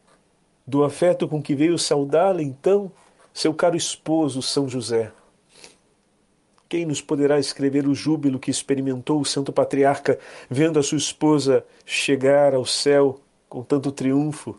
do 0.66 0.82
afeto 0.84 1.28
com 1.28 1.42
que 1.42 1.54
veio 1.54 1.78
saudá-la 1.78 2.42
então 2.42 2.90
seu 3.32 3.52
caro 3.52 3.76
esposo 3.76 4.40
São 4.40 4.68
José. 4.68 5.12
Quem 6.68 6.84
nos 6.84 7.00
poderá 7.00 7.38
escrever 7.38 7.86
o 7.86 7.94
júbilo 7.94 8.40
que 8.40 8.50
experimentou 8.50 9.20
o 9.20 9.24
santo 9.24 9.52
patriarca 9.52 10.18
vendo 10.50 10.78
a 10.78 10.82
sua 10.82 10.98
esposa 10.98 11.64
chegar 11.84 12.54
ao 12.54 12.64
céu 12.64 13.20
com 13.48 13.62
tanto 13.62 13.92
triunfo 13.92 14.58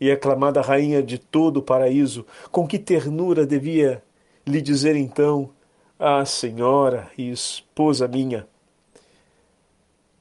e 0.00 0.10
aclamada 0.10 0.60
rainha 0.60 1.02
de 1.02 1.18
todo 1.18 1.56
o 1.56 1.62
paraíso? 1.62 2.24
Com 2.52 2.66
que 2.68 2.78
ternura 2.78 3.44
devia 3.44 4.02
lhe 4.46 4.60
dizer 4.60 4.94
então: 4.94 5.50
Ah, 5.98 6.24
Senhora 6.24 7.10
e 7.18 7.28
esposa 7.30 8.06
minha, 8.06 8.46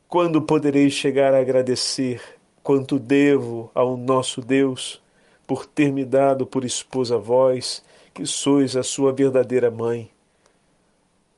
quando 0.07 0.41
poderei 0.41 0.89
chegar 0.89 1.33
a 1.33 1.39
agradecer 1.39 2.21
quanto 2.63 2.99
devo 2.99 3.71
ao 3.73 3.95
nosso 3.97 4.41
Deus? 4.41 5.01
por 5.47 5.65
ter 5.65 5.91
me 5.93 6.03
dado 6.03 6.45
por 6.45 6.65
esposa 6.65 7.17
vós, 7.17 7.81
que 8.13 8.25
sois 8.25 8.75
a 8.75 8.83
sua 8.83 9.13
verdadeira 9.13 9.71
mãe. 9.71 10.11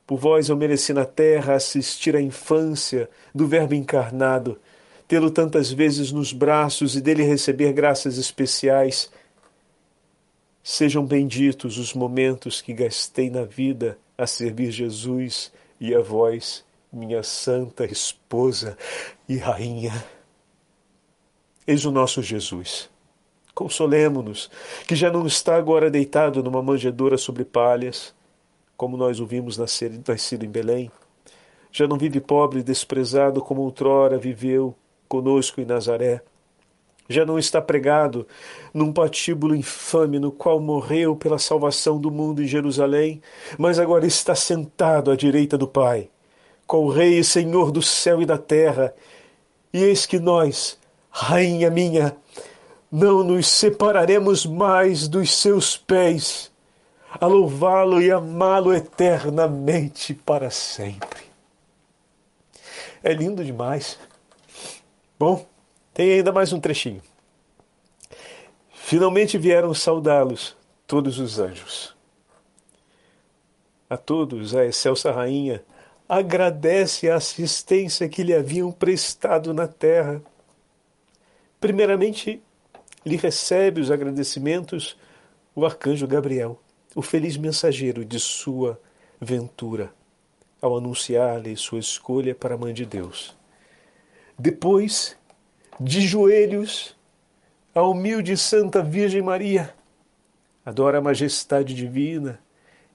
Por 0.04 0.18
vós 0.18 0.48
eu 0.48 0.56
mereci 0.56 0.92
na 0.92 1.04
terra 1.04 1.54
assistir 1.54 2.16
à 2.16 2.20
infância 2.20 3.08
do 3.32 3.46
Verbo 3.46 3.74
encarnado, 3.74 4.58
tê-lo 5.06 5.30
tantas 5.30 5.70
vezes 5.70 6.10
nos 6.10 6.32
braços 6.32 6.96
e 6.96 7.00
dele 7.00 7.22
receber 7.22 7.72
graças 7.72 8.18
especiais. 8.18 9.08
Sejam 10.62 11.06
benditos 11.06 11.78
os 11.78 11.94
momentos 11.94 12.60
que 12.60 12.74
gastei 12.74 13.30
na 13.30 13.44
vida 13.44 13.96
a 14.18 14.26
servir 14.26 14.72
Jesus 14.72 15.52
e 15.80 15.94
a 15.94 16.00
vós, 16.00 16.64
minha 16.92 17.22
santa 17.22 17.84
esposa 17.84 18.76
e 19.28 19.36
rainha. 19.36 20.04
Eis 21.66 21.84
o 21.84 21.90
nosso 21.90 22.22
Jesus 22.22 22.90
Consolemo-nos, 23.60 24.50
que 24.86 24.94
já 24.94 25.10
não 25.10 25.26
está 25.26 25.56
agora 25.56 25.90
deitado 25.90 26.42
numa 26.42 26.62
manjedoura 26.62 27.18
sobre 27.18 27.44
palhas, 27.44 28.14
como 28.74 28.96
nós 28.96 29.20
o 29.20 29.26
vimos 29.26 29.58
nascer, 29.58 30.00
nascido 30.08 30.46
em 30.46 30.48
Belém. 30.48 30.90
Já 31.70 31.86
não 31.86 31.98
vive 31.98 32.20
pobre 32.20 32.60
e 32.60 32.62
desprezado 32.62 33.42
como 33.42 33.60
outrora 33.60 34.16
viveu 34.16 34.74
conosco 35.06 35.60
em 35.60 35.66
Nazaré. 35.66 36.22
Já 37.06 37.26
não 37.26 37.38
está 37.38 37.60
pregado 37.60 38.26
num 38.72 38.92
patíbulo 38.92 39.54
infame 39.54 40.18
no 40.18 40.32
qual 40.32 40.58
morreu 40.58 41.14
pela 41.14 41.38
salvação 41.38 42.00
do 42.00 42.10
mundo 42.10 42.42
em 42.42 42.46
Jerusalém, 42.46 43.20
mas 43.58 43.78
agora 43.78 44.06
está 44.06 44.34
sentado 44.34 45.10
à 45.10 45.16
direita 45.16 45.58
do 45.58 45.68
Pai, 45.68 46.08
com 46.70 46.86
o 46.86 46.88
Rei 46.88 47.18
e 47.18 47.24
Senhor 47.24 47.72
do 47.72 47.82
céu 47.82 48.22
e 48.22 48.24
da 48.24 48.38
terra. 48.38 48.94
E 49.72 49.82
eis 49.82 50.06
que 50.06 50.20
nós, 50.20 50.78
Rainha 51.10 51.68
minha, 51.68 52.16
não 52.92 53.24
nos 53.24 53.48
separaremos 53.48 54.46
mais 54.46 55.08
dos 55.08 55.34
seus 55.36 55.76
pés, 55.76 56.48
a 57.10 57.26
louvá-lo 57.26 58.00
e 58.00 58.12
amá-lo 58.12 58.72
eternamente 58.72 60.14
para 60.14 60.48
sempre. 60.48 61.22
É 63.02 63.12
lindo 63.12 63.44
demais. 63.44 63.98
Bom, 65.18 65.44
tem 65.92 66.12
ainda 66.12 66.30
mais 66.30 66.52
um 66.52 66.60
trechinho. 66.60 67.02
Finalmente 68.72 69.36
vieram 69.36 69.74
saudá-los 69.74 70.56
todos 70.86 71.18
os 71.18 71.40
anjos. 71.40 71.96
A 73.88 73.96
todos, 73.96 74.54
a 74.54 74.64
excelsa 74.64 75.10
rainha, 75.10 75.64
agradece 76.10 77.08
a 77.08 77.14
assistência 77.14 78.08
que 78.08 78.24
lhe 78.24 78.34
haviam 78.34 78.72
prestado 78.72 79.54
na 79.54 79.68
terra. 79.68 80.20
Primeiramente, 81.60 82.42
lhe 83.06 83.14
recebe 83.14 83.80
os 83.80 83.92
agradecimentos 83.92 84.98
o 85.54 85.64
arcanjo 85.64 86.08
Gabriel, 86.08 86.60
o 86.96 87.00
feliz 87.00 87.36
mensageiro 87.36 88.04
de 88.04 88.18
sua 88.18 88.80
ventura, 89.20 89.94
ao 90.60 90.76
anunciar-lhe 90.76 91.56
sua 91.56 91.78
escolha 91.78 92.34
para 92.34 92.56
a 92.56 92.58
mãe 92.58 92.74
de 92.74 92.84
Deus. 92.84 93.36
Depois, 94.36 95.16
de 95.78 96.00
joelhos, 96.00 96.96
a 97.72 97.82
humilde 97.82 98.36
Santa 98.36 98.82
Virgem 98.82 99.22
Maria 99.22 99.72
adora 100.66 100.98
a 100.98 101.00
majestade 101.00 101.72
divina 101.72 102.40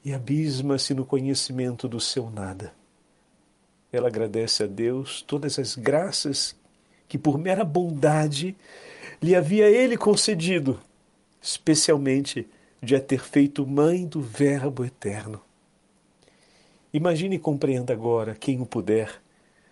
e 0.04 0.13
abisma-se 0.13 0.93
no 0.93 1.06
conhecimento 1.06 1.88
do 1.88 2.01
seu 2.01 2.30
nada. 2.30 2.73
Ela 3.95 4.10
agradece 4.10 4.63
a 4.63 4.67
Deus 4.67 5.21
todas 5.21 5.58
as 5.58 5.75
graças 5.75 6.53
que, 7.08 7.17
por 7.17 7.38
mera 7.38 7.63
bondade, 7.63 8.53
lhe 9.21 9.34
havia 9.34 9.69
ele 9.69 9.95
concedido, 9.95 10.77
especialmente 11.41 12.45
de 12.81 12.93
a 12.93 12.99
ter 12.99 13.21
feito 13.21 13.65
mãe 13.65 14.05
do 14.05 14.21
Verbo 14.21 14.84
eterno. 14.84 15.41
Imagine 16.93 17.38
e 17.38 17.39
compreenda 17.39 17.93
agora, 17.93 18.36
quem 18.36 18.60
o 18.60 18.65
puder, 18.65 19.21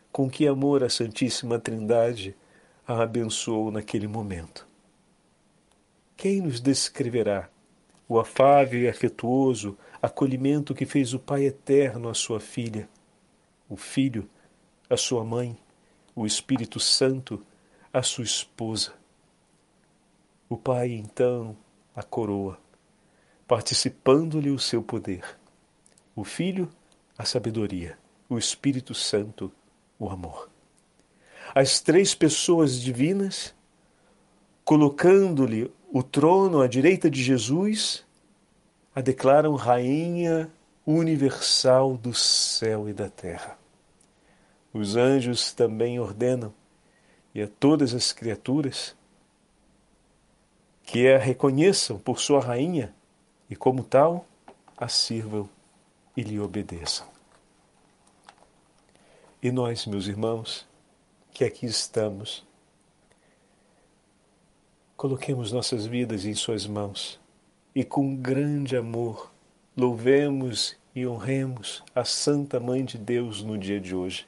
com 0.10 0.30
que 0.30 0.48
amor 0.48 0.86
a 0.86 0.90
Santíssima 0.90 1.60
Trindade 1.60 2.34
a 2.88 3.04
abençoou 3.04 3.72
naquele 3.72 4.08
momento. 4.08 4.66
Quem 6.16 6.40
nos 6.40 6.62
descreverá 6.62 7.50
o 8.08 8.18
afável 8.18 8.80
e 8.80 8.88
afetuoso 8.88 9.78
acolhimento 10.02 10.74
que 10.74 10.86
fez 10.86 11.14
o 11.14 11.20
Pai 11.20 11.44
eterno 11.44 12.08
à 12.08 12.14
sua 12.14 12.40
filha, 12.40 12.88
o 13.70 13.76
Filho, 13.76 14.30
à 14.90 14.98
sua 14.98 15.24
mãe, 15.24 15.58
o 16.16 16.26
Espírito 16.26 16.80
Santo, 16.80 17.46
à 17.92 18.02
sua 18.02 18.24
esposa? 18.24 18.94
O 20.50 20.58
Pai 20.58 20.92
então 20.92 21.56
a 21.96 22.02
coroa, 22.02 22.60
participando-lhe 23.48 24.50
o 24.50 24.60
seu 24.60 24.82
poder. 24.82 25.24
O 26.16 26.24
Filho, 26.24 26.70
a 27.18 27.26
sabedoria. 27.26 27.98
O 28.30 28.38
Espírito 28.38 28.94
Santo, 28.94 29.52
o 30.00 30.10
amor. 30.10 30.50
As 31.54 31.80
três 31.80 32.16
pessoas 32.16 32.80
divinas, 32.80 33.54
colocando-lhe 34.64 35.72
o 35.92 36.02
trono 36.02 36.62
à 36.62 36.68
direita 36.68 37.10
de 37.10 37.22
Jesus, 37.22 38.04
a 38.96 39.02
declaram 39.02 39.56
Rainha 39.56 40.52
universal 40.86 41.98
do 41.98 42.14
céu 42.14 42.90
e 42.90 42.94
da 42.94 43.10
terra. 43.10 43.58
Os 44.74 44.96
anjos 44.96 45.54
também 45.54 46.00
ordenam, 46.00 46.54
e 47.34 47.42
a 47.42 47.48
todas 47.48 47.94
as 47.94 48.12
criaturas, 48.12 48.96
que 50.84 51.08
a 51.08 51.18
reconheçam 51.18 51.98
por 51.98 52.20
sua 52.20 52.40
rainha 52.40 52.94
e, 53.50 53.56
como 53.56 53.84
tal, 53.84 54.26
a 54.78 54.88
sirvam 54.88 55.50
e 56.16 56.22
lhe 56.22 56.40
obedeçam. 56.40 57.08
E 59.42 59.52
nós, 59.52 59.86
meus 59.86 60.08
irmãos, 60.08 60.68
que 61.34 61.44
aqui 61.44 61.66
estamos, 61.66 62.46
coloquemos 64.96 65.52
nossas 65.52 65.86
vidas 65.86 66.26
em 66.26 66.34
Suas 66.34 66.68
mãos 66.68 67.20
e, 67.74 67.84
com 67.84 68.16
grande 68.16 68.78
amor, 68.78 69.33
louvemos 69.76 70.76
e 70.96 71.06
honremos 71.08 71.84
a 71.96 72.06
Santa 72.06 72.60
Mãe 72.60 72.86
de 72.86 72.98
Deus 72.98 73.44
no 73.44 73.58
dia 73.58 73.80
de 73.80 73.96
hoje. 73.96 74.28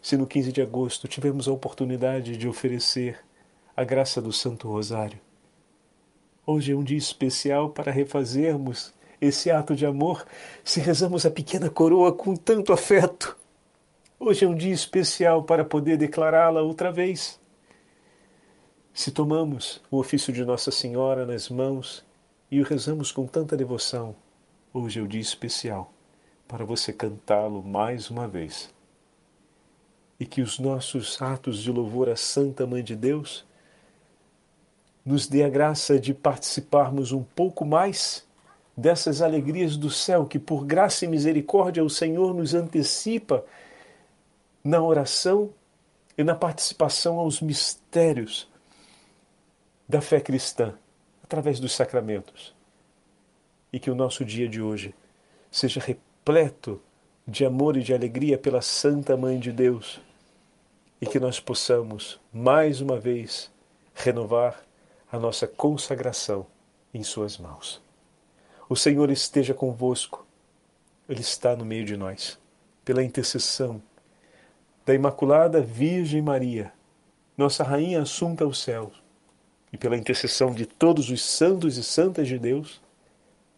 Se 0.00 0.16
no 0.16 0.26
15 0.26 0.52
de 0.52 0.62
agosto 0.62 1.08
tivemos 1.08 1.48
a 1.48 1.52
oportunidade 1.52 2.36
de 2.36 2.48
oferecer 2.48 3.18
a 3.76 3.84
graça 3.84 4.22
do 4.22 4.32
Santo 4.32 4.68
Rosário, 4.68 5.18
Hoje 6.46 6.72
é 6.72 6.76
um 6.76 6.84
dia 6.84 6.98
especial 6.98 7.70
para 7.70 7.90
refazermos 7.90 8.92
esse 9.18 9.50
ato 9.50 9.74
de 9.74 9.86
amor 9.86 10.26
se 10.62 10.78
rezamos 10.78 11.24
a 11.24 11.30
pequena 11.30 11.70
coroa 11.70 12.12
com 12.12 12.36
tanto 12.36 12.70
afeto. 12.70 13.34
Hoje 14.20 14.44
é 14.44 14.48
um 14.48 14.54
dia 14.54 14.74
especial 14.74 15.42
para 15.42 15.64
poder 15.64 15.96
declará-la 15.96 16.60
outra 16.60 16.92
vez. 16.92 17.40
Se 18.92 19.10
tomamos 19.10 19.80
o 19.90 19.96
ofício 19.96 20.34
de 20.34 20.44
Nossa 20.44 20.70
Senhora 20.70 21.24
nas 21.24 21.48
mãos 21.48 22.04
e 22.50 22.60
o 22.60 22.64
rezamos 22.64 23.10
com 23.10 23.26
tanta 23.26 23.56
devoção, 23.56 24.14
hoje 24.74 24.98
é 24.98 25.02
o 25.02 25.06
dia 25.06 25.20
especial 25.20 25.92
para 26.48 26.64
você 26.64 26.92
cantá-lo 26.92 27.62
mais 27.62 28.10
uma 28.10 28.26
vez. 28.26 28.74
E 30.18 30.26
que 30.26 30.42
os 30.42 30.58
nossos 30.58 31.22
atos 31.22 31.62
de 31.62 31.70
louvor 31.70 32.08
à 32.08 32.16
Santa 32.16 32.66
Mãe 32.66 32.82
de 32.82 32.96
Deus 32.96 33.46
nos 35.04 35.28
dê 35.28 35.44
a 35.44 35.48
graça 35.48 35.98
de 35.98 36.12
participarmos 36.12 37.12
um 37.12 37.22
pouco 37.22 37.64
mais 37.64 38.26
dessas 38.76 39.22
alegrias 39.22 39.76
do 39.76 39.90
céu 39.90 40.26
que, 40.26 40.38
por 40.38 40.64
graça 40.64 41.04
e 41.04 41.08
misericórdia, 41.08 41.84
o 41.84 41.90
Senhor 41.90 42.34
nos 42.34 42.52
antecipa 42.52 43.44
na 44.62 44.82
oração 44.82 45.50
e 46.18 46.24
na 46.24 46.34
participação 46.34 47.18
aos 47.18 47.40
mistérios 47.40 48.50
da 49.88 50.00
fé 50.00 50.20
cristã, 50.20 50.74
através 51.22 51.60
dos 51.60 51.72
sacramentos. 51.72 52.54
E 53.74 53.80
que 53.80 53.90
o 53.90 53.94
nosso 53.96 54.24
dia 54.24 54.48
de 54.48 54.62
hoje 54.62 54.94
seja 55.50 55.80
repleto 55.80 56.80
de 57.26 57.44
amor 57.44 57.76
e 57.76 57.82
de 57.82 57.92
alegria 57.92 58.38
pela 58.38 58.62
Santa 58.62 59.16
Mãe 59.16 59.36
de 59.40 59.50
Deus 59.50 60.00
e 61.00 61.06
que 61.06 61.18
nós 61.18 61.40
possamos, 61.40 62.20
mais 62.32 62.80
uma 62.80 63.00
vez, 63.00 63.50
renovar 63.92 64.62
a 65.10 65.18
nossa 65.18 65.48
consagração 65.48 66.46
em 66.94 67.02
Suas 67.02 67.36
mãos. 67.36 67.82
O 68.68 68.76
Senhor 68.76 69.10
esteja 69.10 69.52
convosco, 69.52 70.24
Ele 71.08 71.22
está 71.22 71.56
no 71.56 71.64
meio 71.64 71.84
de 71.84 71.96
nós. 71.96 72.38
Pela 72.84 73.02
intercessão 73.02 73.82
da 74.86 74.94
Imaculada 74.94 75.60
Virgem 75.60 76.22
Maria, 76.22 76.72
nossa 77.36 77.64
Rainha 77.64 78.02
assunta 78.02 78.44
aos 78.44 78.62
céus, 78.62 79.02
e 79.72 79.76
pela 79.76 79.96
intercessão 79.96 80.54
de 80.54 80.64
todos 80.64 81.10
os 81.10 81.24
santos 81.24 81.76
e 81.76 81.82
santas 81.82 82.28
de 82.28 82.38
Deus, 82.38 82.83